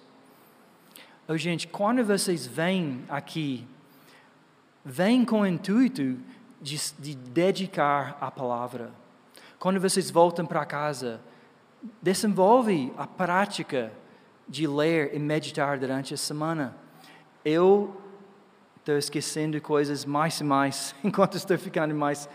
Oh, 1.27 1.37
gente, 1.39 1.67
quando 1.67 2.05
vocês 2.05 2.47
vêm 2.47 3.03
aqui, 3.09 3.67
vêm 4.85 5.25
com 5.25 5.41
o 5.41 5.47
intuito 5.47 6.19
de, 6.61 6.79
de 6.99 7.15
dedicar 7.15 8.19
a 8.21 8.31
palavra. 8.31 8.91
Quando 9.59 9.81
vocês 9.81 10.11
voltam 10.11 10.45
para 10.45 10.67
casa, 10.67 11.21
desenvolve 12.03 12.93
a 12.99 13.07
prática 13.07 13.91
de 14.47 14.67
ler 14.67 15.15
e 15.15 15.19
meditar 15.19 15.79
durante 15.79 16.13
a 16.13 16.17
semana. 16.17 16.77
Eu 17.45 18.00
estou 18.91 18.99
esquecendo 18.99 19.61
coisas 19.61 20.05
mais 20.05 20.41
e 20.41 20.45
mais, 20.45 20.95
enquanto 21.05 21.37
estou 21.37 21.57
ficando 21.57 21.95
mais 21.95 22.29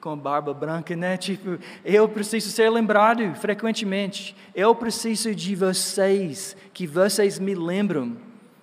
com 0.00 0.16
barba 0.16 0.52
branca, 0.52 0.94
né? 0.94 1.16
Tipo, 1.16 1.58
eu 1.82 2.06
preciso 2.06 2.50
ser 2.50 2.68
lembrado 2.70 3.34
frequentemente. 3.36 4.36
Eu 4.54 4.74
preciso 4.74 5.34
de 5.34 5.56
vocês, 5.56 6.54
que 6.74 6.86
vocês 6.86 7.38
me 7.38 7.54
lembram 7.54 8.16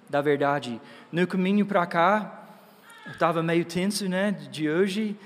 da 0.07 0.21
verdade. 0.21 0.79
No 1.11 1.25
caminho 1.25 1.65
para 1.65 1.87
cá, 1.87 2.45
eu 3.05 3.13
estava 3.13 3.41
meio 3.41 3.65
tenso, 3.65 4.07
né? 4.07 4.31
De 4.31 4.69
hoje, 4.69 5.17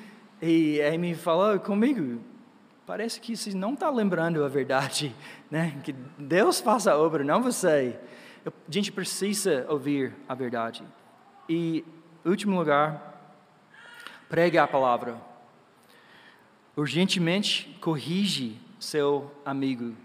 e 0.42 0.82
aí 0.82 0.98
me 0.98 1.14
falou 1.14 1.60
comigo. 1.60 2.22
Parece 2.86 3.20
que 3.20 3.36
você 3.36 3.54
não 3.54 3.74
está 3.74 3.90
lembrando 3.90 4.46
a 4.46 4.48
verdade, 4.48 5.14
né? 5.52 5.78
Que 5.84 5.94
Deus 6.18 6.62
faça 6.62 6.94
a 6.94 6.98
obra, 6.98 7.22
não 7.22 7.42
você. 7.42 8.00
A 8.46 8.52
gente 8.70 8.94
precisa 8.94 9.66
ouvir 9.68 10.16
a 10.28 10.34
verdade. 10.34 10.86
E 11.50 11.84
último 12.30 12.58
lugar, 12.58 13.36
pregue 14.30 14.58
a 14.58 14.68
palavra. 14.68 15.16
Urgentemente 16.76 17.78
corrige 17.82 18.60
seu 18.80 19.32
amigo. 19.46 19.96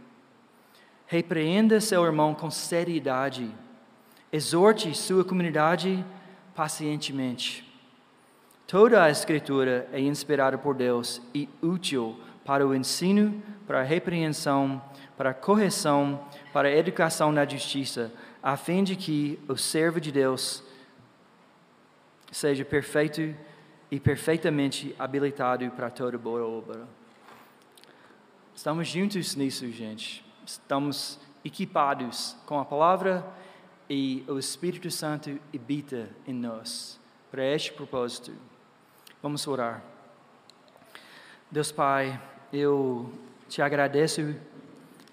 Repreenda 1.07 1.81
seu 1.81 2.05
irmão 2.05 2.35
com 2.35 2.51
seriedade. 2.51 3.51
Exorte 4.33 4.95
sua 4.97 5.25
comunidade 5.25 6.05
pacientemente. 6.55 7.70
Toda 8.66 9.05
a 9.05 9.11
Escritura 9.11 9.87
é 9.93 10.01
inspirada 10.01 10.57
por 10.57 10.75
Deus 10.75 11.20
e 11.35 11.49
útil 11.61 12.18
para 12.45 12.66
o 12.66 12.75
ensino, 12.75 13.43
para 13.66 13.81
a 13.81 13.85
repreensão, 13.85 14.83
para 15.16 15.31
a 15.31 15.35
correção, 15.35 16.27
para 16.53 16.68
a 16.68 16.77
educação 16.77 17.31
na 17.31 17.45
justiça, 17.45 18.11
a 18.43 18.57
fim 18.57 18.83
de 18.83 18.97
que 18.97 19.39
o 19.47 19.57
servo 19.57 20.01
de 20.01 20.11
Deus 20.11 20.64
seja 22.33 22.64
perfeito 22.64 23.37
e 23.91 24.01
perfeitamente 24.01 24.97
habilitado 24.99 25.70
para 25.72 25.91
toda 25.91 26.16
boa 26.16 26.43
obra. 26.45 26.89
Estamos 28.55 28.89
juntos 28.89 29.37
nisso, 29.37 29.70
gente. 29.70 30.24
Estamos 30.47 31.20
equipados 31.45 32.35
com 32.47 32.59
a 32.59 32.64
palavra 32.64 33.24
e 33.89 34.24
o 34.26 34.39
Espírito 34.39 34.91
Santo 34.91 35.39
habita 35.55 36.09
em 36.26 36.33
nós 36.33 36.99
para 37.30 37.45
este 37.45 37.70
propósito. 37.74 38.33
Vamos 39.22 39.47
orar. 39.47 39.83
Deus 41.51 41.70
Pai, 41.70 42.18
eu 42.51 43.12
te 43.47 43.61
agradeço 43.61 44.35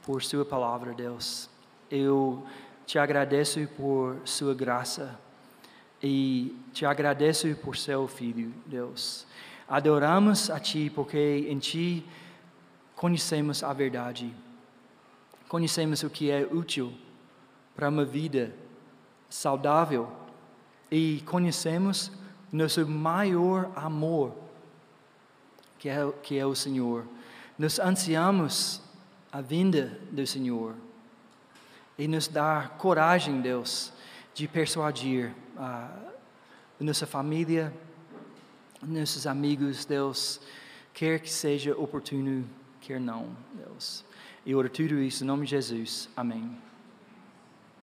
por 0.05 0.23
Sua 0.23 0.45
palavra, 0.45 0.93
Deus. 0.93 1.49
Eu 1.91 2.47
te 2.85 2.97
agradeço 2.97 3.67
por 3.75 4.21
Sua 4.23 4.55
graça 4.55 5.19
e 6.01 6.55
te 6.73 6.85
agradeço 6.85 7.53
por 7.57 7.75
seu 7.75 8.07
filho, 8.07 8.53
Deus. 8.65 9.25
Adoramos 9.67 10.49
a 10.49 10.59
Ti 10.59 10.91
porque 10.93 11.45
em 11.49 11.59
Ti 11.59 12.05
conhecemos 12.95 13.63
a 13.63 13.71
verdade, 13.73 14.33
conhecemos 15.47 16.03
o 16.03 16.09
que 16.09 16.31
é 16.31 16.47
útil 16.51 16.93
para 17.75 17.89
uma 17.89 18.03
vida 18.03 18.53
saudável 19.29 20.11
e 20.91 21.21
conhecemos 21.25 22.11
nosso 22.51 22.85
maior 22.87 23.71
amor, 23.75 24.33
que 25.77 25.87
é, 25.87 26.11
que 26.23 26.37
é 26.37 26.45
o 26.45 26.55
Senhor. 26.55 27.05
Nos 27.57 27.79
ansiamos 27.79 28.81
a 29.31 29.41
vinda 29.41 29.99
do 30.11 30.25
Senhor 30.25 30.75
e 31.97 32.07
nos 32.07 32.27
dá 32.27 32.71
coragem, 32.77 33.41
Deus, 33.41 33.93
de 34.33 34.47
persuadir 34.47 35.33
a 35.59 35.89
nossa 36.79 37.05
família, 37.05 37.73
nossos 38.81 39.27
amigos, 39.27 39.83
Deus, 39.83 40.39
quer 40.93 41.19
que 41.19 41.29
seja 41.29 41.77
oportuno, 41.77 42.47
quer 42.79 42.99
não, 42.99 43.35
Deus. 43.53 44.05
E 44.45 44.55
oro 44.55 44.69
tudo 44.69 45.01
isso 45.01 45.23
em 45.23 45.27
nome 45.27 45.45
de 45.45 45.51
Jesus. 45.51 46.09
Amém. 46.15 46.68